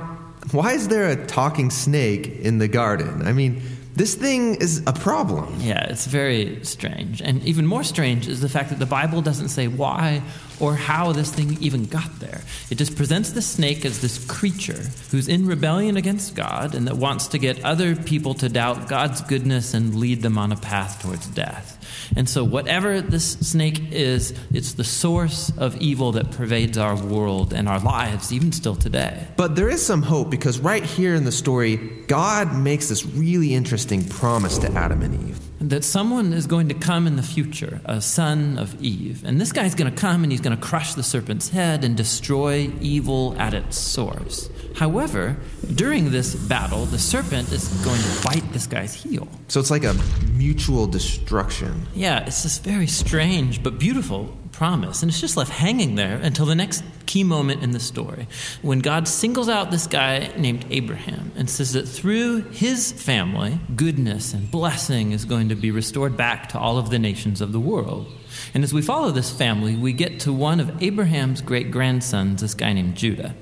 why 0.53 0.73
is 0.73 0.89
there 0.89 1.09
a 1.09 1.27
talking 1.27 1.71
snake 1.71 2.27
in 2.27 2.59
the 2.59 2.69
garden? 2.69 3.27
I 3.27 3.33
mean, 3.33 3.63
this 3.95 4.15
thing 4.15 4.55
is 4.57 4.83
a 4.87 4.93
problem. 4.93 5.61
Yeah, 5.61 5.85
it's 5.91 6.07
very 6.07 6.65
strange. 6.65 7.21
And 7.21 7.43
even 7.45 7.67
more 7.67 7.85
strange 7.85 8.29
is 8.29 8.41
the 8.41 8.49
fact 8.49 8.71
that 8.71 8.79
the 8.79 8.87
Bible 8.87 9.21
doesn't 9.21 9.49
say 9.49 9.69
why 9.69 10.23
or 10.59 10.75
how 10.75 11.13
this 11.13 11.31
thing 11.31 11.59
even 11.61 11.85
got 11.87 12.21
there. 12.21 12.41
It 12.71 12.77
just 12.77 12.97
presents 12.97 13.33
the 13.33 13.43
snake 13.43 13.85
as 13.85 14.01
this 14.01 14.25
creature 14.27 14.81
who's 15.11 15.29
in 15.29 15.47
rebellion 15.47 15.97
against 15.97 16.35
God 16.35 16.75
and 16.75 16.87
that 16.87 16.97
wants 16.97 17.29
to 17.29 17.39
get 17.39 17.65
other 17.65 17.97
people 17.97 18.35
to 18.35 18.49
doubt 18.49 18.89
God's 18.89 19.21
goodness 19.23 19.75
and 19.75 19.95
lead 19.95 20.23
them 20.23 20.39
on 20.39 20.53
a 20.53 20.57
path 20.57 21.03
towards 21.03 21.27
death. 21.27 21.77
And 22.17 22.29
so, 22.29 22.45
whatever 22.45 23.01
this 23.01 23.33
snake 23.33 23.93
is, 23.93 24.35
it's 24.53 24.73
the 24.73 24.85
source 24.85 25.53
of 25.57 25.77
evil 25.77 26.13
that 26.13 26.31
pervades 26.33 26.77
our 26.79 26.97
world 26.97 27.53
and 27.53 27.69
our 27.69 27.81
lives, 27.81 28.33
even 28.33 28.53
still 28.53 28.77
today. 28.77 29.29
But 29.37 29.57
there 29.57 29.69
is 29.69 29.85
some 29.85 30.03
hope 30.03 30.31
because 30.31 30.59
right 30.59 30.85
here 30.85 31.15
in 31.15 31.25
the 31.25 31.33
story, 31.33 31.77
God 32.07 32.57
makes 32.57 32.89
this 32.89 33.07
really 33.07 33.55
interesting 33.55 34.05
promise 34.05 34.59
to 34.59 34.73
Adam 34.73 35.03
and 35.03 35.29
Eve. 35.29 35.39
That 35.61 35.85
someone 35.85 36.33
is 36.33 36.47
going 36.47 36.69
to 36.69 36.75
come 36.75 37.07
in 37.07 37.17
the 37.17 37.23
future, 37.23 37.81
a 37.85 38.01
son 38.01 38.59
of 38.59 38.83
Eve. 38.83 39.25
And 39.25 39.41
this 39.41 39.53
guy's 39.53 39.75
going 39.75 39.93
to 39.93 39.97
come 39.97 40.23
and 40.23 40.33
he's 40.33 40.41
going 40.41 40.57
to 40.57 40.63
crush 40.63 40.95
the 40.95 41.03
serpent's 41.03 41.51
head 41.51 41.85
and 41.85 41.97
destroy 41.97 42.73
evil 42.81 43.37
at 43.39 43.53
its 43.53 43.77
source. 43.77 44.49
However, 44.75 45.37
during 45.75 46.11
this 46.11 46.35
battle, 46.35 46.87
the 46.87 46.99
serpent 46.99 47.53
is 47.53 47.69
going 47.85 48.01
to 48.01 48.23
bite 48.25 48.53
this 48.53 48.67
guy's 48.67 48.95
heel. 48.95 49.29
So 49.49 49.61
it's 49.61 49.71
like 49.71 49.85
a 49.85 49.95
mutual 50.33 50.87
destruction. 50.87 51.87
Yeah, 51.95 52.25
it's 52.27 52.43
this 52.43 52.59
very 52.59 52.87
strange 52.87 53.63
but 53.63 53.79
beautiful 53.79 54.37
promise. 54.53 55.03
And 55.03 55.11
it's 55.11 55.21
just 55.21 55.37
left 55.37 55.51
hanging 55.51 55.95
there 55.95 56.17
until 56.17 56.47
the 56.47 56.55
next 56.55 56.85
key 57.07 57.25
moment 57.25 57.63
in 57.63 57.71
the 57.71 57.81
story 57.81 58.27
when 58.63 58.81
God 58.81 59.09
singles 59.09 59.49
out 59.49 59.71
this 59.71 59.87
guy 59.87 60.31
named 60.37 60.67
Abraham 60.71 61.33
and 61.35 61.49
says 61.49 61.73
that 61.73 61.89
through 61.89 62.43
his 62.51 62.93
family, 62.93 63.59
goodness 63.75 64.35
and 64.35 64.51
blessing 64.51 65.13
is 65.13 65.25
going 65.25 65.49
to 65.49 65.55
be 65.55 65.71
restored 65.71 66.17
back 66.17 66.51
to 66.51 66.59
all 66.59 66.79
of 66.79 66.91
the 66.91 66.99
nations 66.99 67.41
of 67.41 67.53
the 67.53 67.61
world. 67.61 68.07
And 68.55 68.65
as 68.65 68.73
we 68.73 68.83
follow 68.83 69.11
this 69.11 69.31
family, 69.31 69.77
we 69.77 69.93
get 69.93 70.21
to 70.21 70.33
one 70.33 70.61
of 70.61 70.83
Abraham's 70.83 71.41
great 71.41 71.71
grandsons, 71.71 72.41
this 72.41 72.55
guy 72.55 72.73
named 72.73 72.97
Judah. 72.97 73.35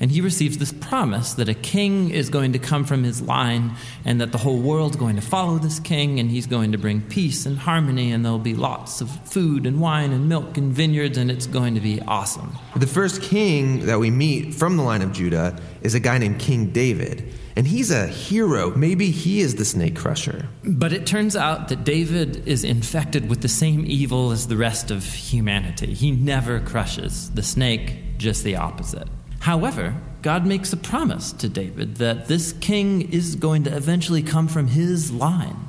And 0.00 0.10
he 0.10 0.20
receives 0.20 0.58
this 0.58 0.72
promise 0.72 1.34
that 1.34 1.48
a 1.48 1.54
king 1.54 2.10
is 2.10 2.28
going 2.28 2.52
to 2.52 2.58
come 2.58 2.84
from 2.84 3.04
his 3.04 3.22
line 3.22 3.76
and 4.04 4.20
that 4.20 4.32
the 4.32 4.38
whole 4.38 4.58
world's 4.58 4.96
going 4.96 5.16
to 5.16 5.22
follow 5.22 5.58
this 5.58 5.78
king 5.78 6.18
and 6.18 6.30
he's 6.30 6.46
going 6.46 6.72
to 6.72 6.78
bring 6.78 7.02
peace 7.02 7.46
and 7.46 7.58
harmony 7.58 8.12
and 8.12 8.24
there'll 8.24 8.38
be 8.38 8.54
lots 8.54 9.00
of 9.00 9.10
food 9.28 9.66
and 9.66 9.80
wine 9.80 10.12
and 10.12 10.28
milk 10.28 10.56
and 10.56 10.72
vineyards 10.72 11.18
and 11.18 11.30
it's 11.30 11.46
going 11.46 11.74
to 11.74 11.80
be 11.80 12.00
awesome. 12.02 12.56
The 12.76 12.86
first 12.86 13.22
king 13.22 13.86
that 13.86 13.98
we 13.98 14.10
meet 14.10 14.54
from 14.54 14.76
the 14.76 14.82
line 14.82 15.02
of 15.02 15.12
Judah 15.12 15.58
is 15.82 15.94
a 15.94 16.00
guy 16.00 16.18
named 16.18 16.38
King 16.40 16.70
David. 16.70 17.32
And 17.60 17.68
he's 17.68 17.90
a 17.90 18.06
hero. 18.06 18.74
Maybe 18.74 19.10
he 19.10 19.40
is 19.40 19.56
the 19.56 19.66
snake 19.66 19.94
crusher. 19.94 20.48
But 20.64 20.94
it 20.94 21.06
turns 21.06 21.36
out 21.36 21.68
that 21.68 21.84
David 21.84 22.48
is 22.48 22.64
infected 22.64 23.28
with 23.28 23.42
the 23.42 23.50
same 23.50 23.84
evil 23.86 24.30
as 24.30 24.48
the 24.48 24.56
rest 24.56 24.90
of 24.90 25.04
humanity. 25.04 25.92
He 25.92 26.10
never 26.10 26.60
crushes 26.60 27.30
the 27.32 27.42
snake, 27.42 28.16
just 28.16 28.44
the 28.44 28.56
opposite. 28.56 29.08
However, 29.40 29.94
God 30.22 30.46
makes 30.46 30.72
a 30.72 30.78
promise 30.78 31.32
to 31.32 31.50
David 31.50 31.96
that 31.96 32.28
this 32.28 32.54
king 32.54 33.12
is 33.12 33.36
going 33.36 33.64
to 33.64 33.76
eventually 33.76 34.22
come 34.22 34.48
from 34.48 34.68
his 34.68 35.12
line. 35.12 35.68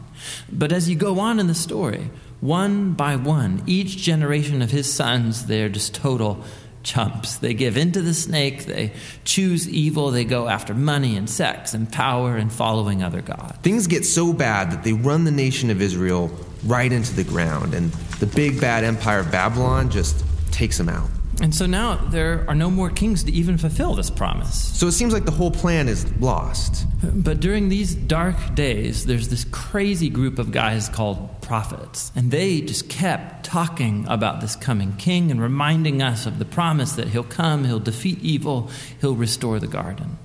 But 0.49 0.71
as 0.71 0.87
you 0.87 0.95
go 0.95 1.19
on 1.19 1.41
in 1.41 1.47
the 1.47 1.53
story, 1.53 2.09
one 2.39 2.93
by 2.93 3.17
one, 3.17 3.63
each 3.67 3.97
generation 3.97 4.61
of 4.61 4.71
his 4.71 4.89
sons, 4.89 5.47
they're 5.47 5.67
just 5.67 5.93
total 5.93 6.41
chumps. 6.83 7.37
They 7.37 7.53
give 7.53 7.77
in 7.77 7.91
to 7.93 8.01
the 8.01 8.13
snake, 8.13 8.65
they 8.65 8.93
choose 9.23 9.69
evil, 9.69 10.11
they 10.11 10.25
go 10.25 10.47
after 10.47 10.73
money 10.73 11.15
and 11.17 11.29
sex 11.29 11.73
and 11.73 11.91
power 11.91 12.35
and 12.35 12.51
following 12.51 13.03
other 13.03 13.21
gods. 13.21 13.57
Things 13.59 13.87
get 13.87 14.05
so 14.05 14.33
bad 14.33 14.71
that 14.71 14.83
they 14.83 14.93
run 14.93 15.23
the 15.23 15.31
nation 15.31 15.69
of 15.69 15.81
Israel 15.81 16.31
right 16.65 16.91
into 16.91 17.13
the 17.13 17.23
ground, 17.23 17.73
and 17.73 17.91
the 18.19 18.27
big 18.27 18.59
bad 18.61 18.83
empire 18.83 19.19
of 19.19 19.31
Babylon 19.31 19.89
just 19.89 20.23
takes 20.51 20.77
them 20.77 20.89
out. 20.89 21.09
And 21.41 21.55
so 21.55 21.65
now 21.65 21.95
there 21.95 22.45
are 22.47 22.53
no 22.53 22.69
more 22.69 22.91
kings 22.91 23.23
to 23.23 23.31
even 23.31 23.57
fulfill 23.57 23.95
this 23.95 24.11
promise. 24.11 24.77
So 24.77 24.85
it 24.85 24.91
seems 24.91 25.11
like 25.11 25.25
the 25.25 25.31
whole 25.31 25.49
plan 25.49 25.89
is 25.89 26.09
lost. 26.17 26.85
But 27.03 27.39
during 27.39 27.69
these 27.69 27.95
dark 27.95 28.53
days, 28.53 29.07
there's 29.07 29.29
this 29.29 29.45
crazy 29.45 30.07
group 30.07 30.37
of 30.37 30.51
guys 30.51 30.87
called 30.87 31.41
prophets. 31.41 32.11
And 32.15 32.29
they 32.29 32.61
just 32.61 32.89
kept 32.89 33.43
talking 33.43 34.05
about 34.07 34.39
this 34.39 34.55
coming 34.55 34.95
king 34.97 35.31
and 35.31 35.41
reminding 35.41 36.01
us 36.01 36.27
of 36.27 36.37
the 36.37 36.45
promise 36.45 36.91
that 36.93 37.07
he'll 37.07 37.23
come, 37.23 37.63
he'll 37.63 37.79
defeat 37.79 38.19
evil, 38.21 38.69
he'll 39.01 39.15
restore 39.15 39.59
the 39.59 39.67
garden. 39.67 40.19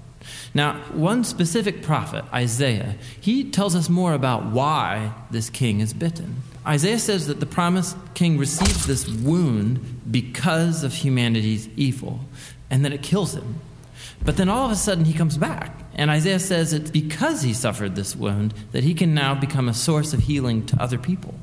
Now, 0.52 0.82
one 0.92 1.24
specific 1.24 1.82
prophet, 1.82 2.24
Isaiah, 2.32 2.96
he 3.20 3.44
tells 3.50 3.74
us 3.74 3.88
more 3.88 4.12
about 4.12 4.46
why 4.46 5.12
this 5.30 5.50
king 5.50 5.80
is 5.80 5.92
bitten. 5.92 6.42
Isaiah 6.66 6.98
says 6.98 7.28
that 7.28 7.38
the 7.40 7.46
promised 7.46 7.96
king 8.14 8.38
receives 8.38 8.86
this 8.86 9.08
wound 9.08 10.02
because 10.10 10.82
of 10.82 10.92
humanity's 10.92 11.68
evil, 11.76 12.20
and 12.70 12.84
that 12.84 12.92
it 12.92 13.02
kills 13.02 13.34
him. 13.34 13.60
But 14.24 14.36
then 14.36 14.48
all 14.48 14.66
of 14.66 14.72
a 14.72 14.76
sudden 14.76 15.04
he 15.04 15.12
comes 15.12 15.36
back. 15.36 15.84
And 15.94 16.10
Isaiah 16.10 16.40
says 16.40 16.72
it's 16.72 16.90
because 16.90 17.42
he 17.42 17.54
suffered 17.54 17.94
this 17.94 18.16
wound 18.16 18.52
that 18.72 18.84
he 18.84 18.94
can 18.94 19.14
now 19.14 19.34
become 19.34 19.68
a 19.68 19.74
source 19.74 20.12
of 20.12 20.20
healing 20.20 20.66
to 20.66 20.82
other 20.82 20.98
people. 20.98 21.34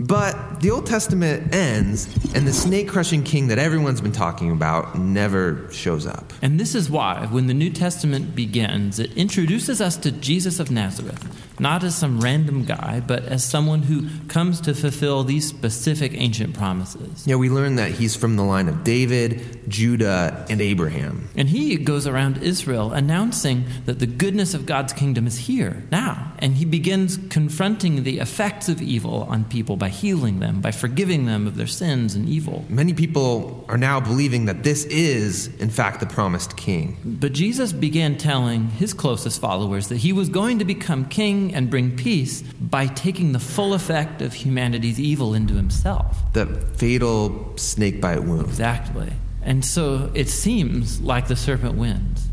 But 0.00 0.60
the 0.60 0.70
Old 0.70 0.86
Testament 0.86 1.52
ends, 1.52 2.06
and 2.34 2.46
the 2.46 2.52
snake 2.52 2.88
crushing 2.88 3.24
king 3.24 3.48
that 3.48 3.58
everyone's 3.58 4.00
been 4.00 4.12
talking 4.12 4.52
about 4.52 4.96
never 4.96 5.68
shows 5.72 6.06
up. 6.06 6.32
And 6.40 6.58
this 6.60 6.76
is 6.76 6.88
why, 6.88 7.26
when 7.30 7.48
the 7.48 7.54
New 7.54 7.70
Testament 7.70 8.36
begins, 8.36 9.00
it 9.00 9.12
introduces 9.16 9.80
us 9.80 9.96
to 9.98 10.12
Jesus 10.12 10.60
of 10.60 10.70
Nazareth, 10.70 11.60
not 11.60 11.82
as 11.82 11.96
some 11.96 12.20
random 12.20 12.64
guy, 12.64 13.02
but 13.04 13.24
as 13.24 13.44
someone 13.44 13.82
who 13.82 14.08
comes 14.28 14.60
to 14.60 14.74
fulfill 14.74 15.24
these 15.24 15.48
specific 15.48 16.12
ancient 16.14 16.54
promises. 16.54 17.26
Yeah, 17.26 17.36
we 17.36 17.50
learn 17.50 17.74
that 17.76 17.90
he's 17.90 18.14
from 18.14 18.36
the 18.36 18.44
line 18.44 18.68
of 18.68 18.84
David, 18.84 19.68
Judah, 19.68 20.46
and 20.48 20.60
Abraham. 20.60 21.28
And 21.36 21.48
he 21.48 21.76
goes 21.76 22.06
around 22.06 22.42
Israel 22.42 22.92
announcing 22.92 23.64
that 23.86 23.98
the 23.98 24.06
goodness 24.06 24.54
of 24.54 24.64
God's 24.64 24.92
kingdom 24.92 25.26
is 25.26 25.38
here, 25.38 25.82
now. 25.90 26.32
And 26.38 26.54
he 26.54 26.64
begins 26.64 27.18
confronting 27.30 28.04
the 28.04 28.20
effects 28.20 28.68
of 28.68 28.80
evil 28.80 29.24
on 29.24 29.44
people 29.44 29.76
by 29.76 29.87
healing 29.88 30.40
them, 30.40 30.60
by 30.60 30.70
forgiving 30.70 31.26
them 31.26 31.46
of 31.46 31.56
their 31.56 31.66
sins 31.66 32.14
and 32.14 32.28
evil. 32.28 32.64
Many 32.68 32.94
people 32.94 33.64
are 33.68 33.78
now 33.78 34.00
believing 34.00 34.46
that 34.46 34.62
this 34.62 34.84
is, 34.84 35.48
in 35.56 35.70
fact, 35.70 36.00
the 36.00 36.06
promised 36.06 36.56
king. 36.56 36.96
But 37.04 37.32
Jesus 37.32 37.72
began 37.72 38.16
telling 38.16 38.68
his 38.68 38.94
closest 38.94 39.40
followers 39.40 39.88
that 39.88 39.98
he 39.98 40.12
was 40.12 40.28
going 40.28 40.58
to 40.58 40.64
become 40.64 41.06
king 41.06 41.54
and 41.54 41.70
bring 41.70 41.96
peace 41.96 42.42
by 42.42 42.86
taking 42.86 43.32
the 43.32 43.40
full 43.40 43.74
effect 43.74 44.22
of 44.22 44.32
humanity's 44.32 45.00
evil 45.00 45.34
into 45.34 45.54
himself. 45.54 46.16
The 46.32 46.46
fatal 46.46 47.56
snake 47.56 48.00
bite 48.00 48.22
wound. 48.22 48.48
Exactly. 48.48 49.12
And 49.42 49.64
so 49.64 50.10
it 50.14 50.28
seems 50.28 51.00
like 51.00 51.28
the 51.28 51.36
serpent 51.36 51.74
wins. 51.76 52.28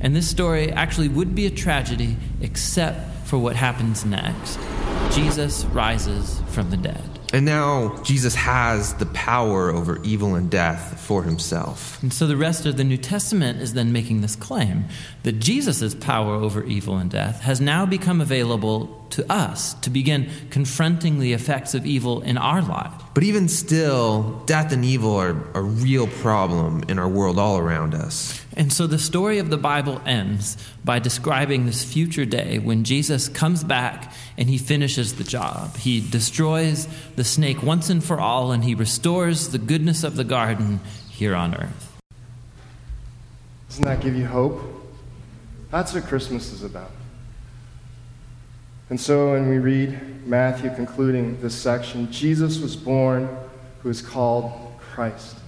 And 0.00 0.14
this 0.14 0.28
story 0.28 0.70
actually 0.72 1.08
would 1.08 1.34
be 1.34 1.46
a 1.46 1.50
tragedy 1.50 2.16
except 2.40 3.26
for 3.26 3.38
what 3.38 3.56
happens 3.56 4.04
next. 4.04 4.58
Jesus 5.12 5.64
rises 5.66 6.40
from 6.48 6.70
the 6.70 6.76
dead. 6.76 7.02
And 7.32 7.44
now 7.44 8.00
Jesus 8.02 8.34
has 8.34 8.94
the 8.94 9.06
power 9.06 9.70
over 9.70 10.00
evil 10.02 10.34
and 10.34 10.50
death 10.50 11.00
for 11.00 11.22
himself. 11.24 12.00
And 12.02 12.12
so 12.12 12.26
the 12.26 12.36
rest 12.36 12.66
of 12.66 12.76
the 12.76 12.84
New 12.84 12.96
Testament 12.96 13.60
is 13.60 13.74
then 13.74 13.92
making 13.92 14.20
this 14.20 14.36
claim 14.36 14.84
that 15.24 15.40
Jesus' 15.40 15.94
power 15.94 16.34
over 16.34 16.64
evil 16.64 16.96
and 16.96 17.10
death 17.10 17.40
has 17.40 17.60
now 17.60 17.86
become 17.86 18.20
available 18.20 19.04
to 19.10 19.30
us 19.30 19.74
to 19.74 19.90
begin 19.90 20.30
confronting 20.50 21.18
the 21.18 21.32
effects 21.32 21.74
of 21.74 21.86
evil 21.86 22.20
in 22.22 22.38
our 22.38 22.62
lives. 22.62 23.02
But 23.14 23.24
even 23.24 23.48
still, 23.48 24.42
death 24.46 24.72
and 24.72 24.84
evil 24.84 25.16
are 25.16 25.36
a 25.54 25.62
real 25.62 26.06
problem 26.06 26.84
in 26.88 26.98
our 26.98 27.08
world 27.08 27.38
all 27.38 27.58
around 27.58 27.94
us. 27.94 28.39
And 28.60 28.70
so 28.70 28.86
the 28.86 28.98
story 28.98 29.38
of 29.38 29.48
the 29.48 29.56
Bible 29.56 30.02
ends 30.04 30.58
by 30.84 30.98
describing 30.98 31.64
this 31.64 31.82
future 31.82 32.26
day 32.26 32.58
when 32.58 32.84
Jesus 32.84 33.26
comes 33.26 33.64
back 33.64 34.12
and 34.36 34.50
he 34.50 34.58
finishes 34.58 35.14
the 35.14 35.24
job. 35.24 35.78
He 35.78 36.06
destroys 36.06 36.86
the 37.16 37.24
snake 37.24 37.62
once 37.62 37.88
and 37.88 38.04
for 38.04 38.20
all, 38.20 38.52
and 38.52 38.62
he 38.62 38.74
restores 38.74 39.48
the 39.48 39.56
goodness 39.56 40.04
of 40.04 40.16
the 40.16 40.24
garden 40.24 40.80
here 41.08 41.34
on 41.34 41.54
earth. 41.54 42.02
Doesn't 43.70 43.84
that 43.84 44.02
give 44.02 44.14
you 44.14 44.26
hope? 44.26 44.60
That's 45.70 45.94
what 45.94 46.04
Christmas 46.04 46.52
is 46.52 46.62
about. 46.62 46.90
And 48.90 49.00
so 49.00 49.32
when 49.32 49.48
we 49.48 49.56
read 49.56 50.26
Matthew 50.26 50.68
concluding 50.74 51.40
this 51.40 51.54
section, 51.54 52.12
Jesus 52.12 52.60
was 52.60 52.76
born 52.76 53.26
who 53.82 53.88
is 53.88 54.02
called 54.02 54.52
Christ. 54.78 55.38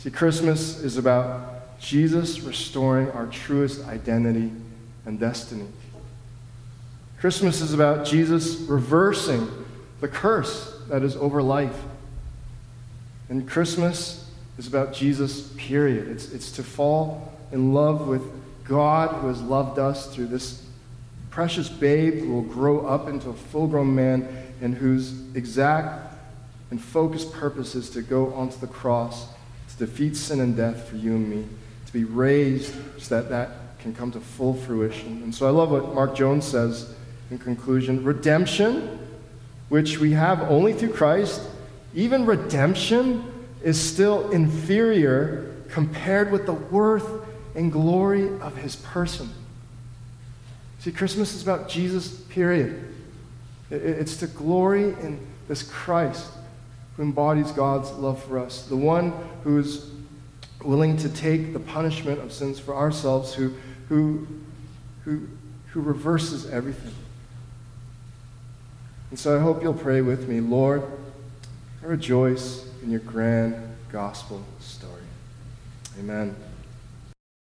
See, 0.00 0.10
Christmas 0.10 0.80
is 0.80 0.96
about 0.96 1.55
Jesus 1.86 2.40
restoring 2.40 3.12
our 3.12 3.26
truest 3.26 3.86
identity 3.86 4.50
and 5.04 5.20
destiny. 5.20 5.68
Christmas 7.20 7.60
is 7.60 7.72
about 7.72 8.04
Jesus 8.04 8.56
reversing 8.62 9.48
the 10.00 10.08
curse 10.08 10.80
that 10.88 11.04
is 11.04 11.14
over 11.14 11.40
life. 11.40 11.78
And 13.28 13.48
Christmas 13.48 14.28
is 14.58 14.66
about 14.66 14.94
Jesus, 14.94 15.52
period. 15.56 16.08
It's, 16.08 16.32
it's 16.32 16.50
to 16.52 16.64
fall 16.64 17.32
in 17.52 17.72
love 17.72 18.08
with 18.08 18.22
God 18.64 19.14
who 19.20 19.28
has 19.28 19.40
loved 19.40 19.78
us 19.78 20.12
through 20.12 20.26
this 20.26 20.66
precious 21.30 21.68
babe 21.68 22.14
who 22.14 22.32
will 22.32 22.42
grow 22.42 22.84
up 22.84 23.06
into 23.06 23.30
a 23.30 23.34
full 23.34 23.68
grown 23.68 23.94
man 23.94 24.26
and 24.60 24.74
whose 24.74 25.14
exact 25.36 26.14
and 26.72 26.82
focused 26.82 27.32
purpose 27.32 27.76
is 27.76 27.90
to 27.90 28.02
go 28.02 28.34
onto 28.34 28.58
the 28.58 28.66
cross 28.66 29.28
to 29.68 29.86
defeat 29.86 30.16
sin 30.16 30.40
and 30.40 30.56
death 30.56 30.88
for 30.88 30.96
you 30.96 31.14
and 31.14 31.28
me, 31.28 31.46
be 31.96 32.04
raised 32.04 32.74
so 32.98 33.18
that 33.20 33.30
that 33.30 33.78
can 33.78 33.94
come 33.94 34.12
to 34.12 34.20
full 34.20 34.52
fruition. 34.52 35.22
And 35.22 35.34
so 35.34 35.46
I 35.46 35.50
love 35.50 35.70
what 35.70 35.94
Mark 35.94 36.14
Jones 36.14 36.44
says 36.44 36.94
in 37.30 37.38
conclusion 37.38 38.04
redemption 38.04 38.98
which 39.70 39.98
we 39.98 40.12
have 40.12 40.42
only 40.42 40.74
through 40.74 40.92
Christ, 40.92 41.40
even 41.94 42.26
redemption 42.26 43.24
is 43.62 43.80
still 43.80 44.30
inferior 44.30 45.54
compared 45.70 46.30
with 46.30 46.44
the 46.44 46.52
worth 46.52 47.26
and 47.54 47.72
glory 47.72 48.28
of 48.40 48.54
his 48.58 48.76
person. 48.76 49.30
See, 50.80 50.92
Christmas 50.92 51.34
is 51.34 51.42
about 51.42 51.66
Jesus, 51.66 52.20
period. 52.28 52.94
It's 53.70 54.18
to 54.18 54.26
glory 54.26 54.90
in 55.00 55.26
this 55.48 55.62
Christ 55.62 56.30
who 56.96 57.04
embodies 57.04 57.50
God's 57.52 57.90
love 57.92 58.22
for 58.22 58.38
us, 58.38 58.66
the 58.66 58.76
one 58.76 59.14
who 59.42 59.58
is 59.58 59.90
willing 60.66 60.96
to 60.98 61.08
take 61.08 61.52
the 61.52 61.60
punishment 61.60 62.20
of 62.20 62.32
sins 62.32 62.58
for 62.58 62.74
ourselves, 62.74 63.34
who, 63.34 63.54
who, 63.88 64.26
who, 65.04 65.26
who 65.68 65.80
reverses 65.80 66.50
everything. 66.50 66.94
And 69.10 69.18
so 69.18 69.36
I 69.36 69.40
hope 69.40 69.62
you'll 69.62 69.74
pray 69.74 70.00
with 70.02 70.28
me, 70.28 70.40
Lord, 70.40 70.82
I 71.82 71.86
rejoice 71.86 72.68
in 72.82 72.90
your 72.90 73.00
grand 73.00 73.54
gospel 73.90 74.44
story. 74.60 75.02
Amen. 75.98 76.34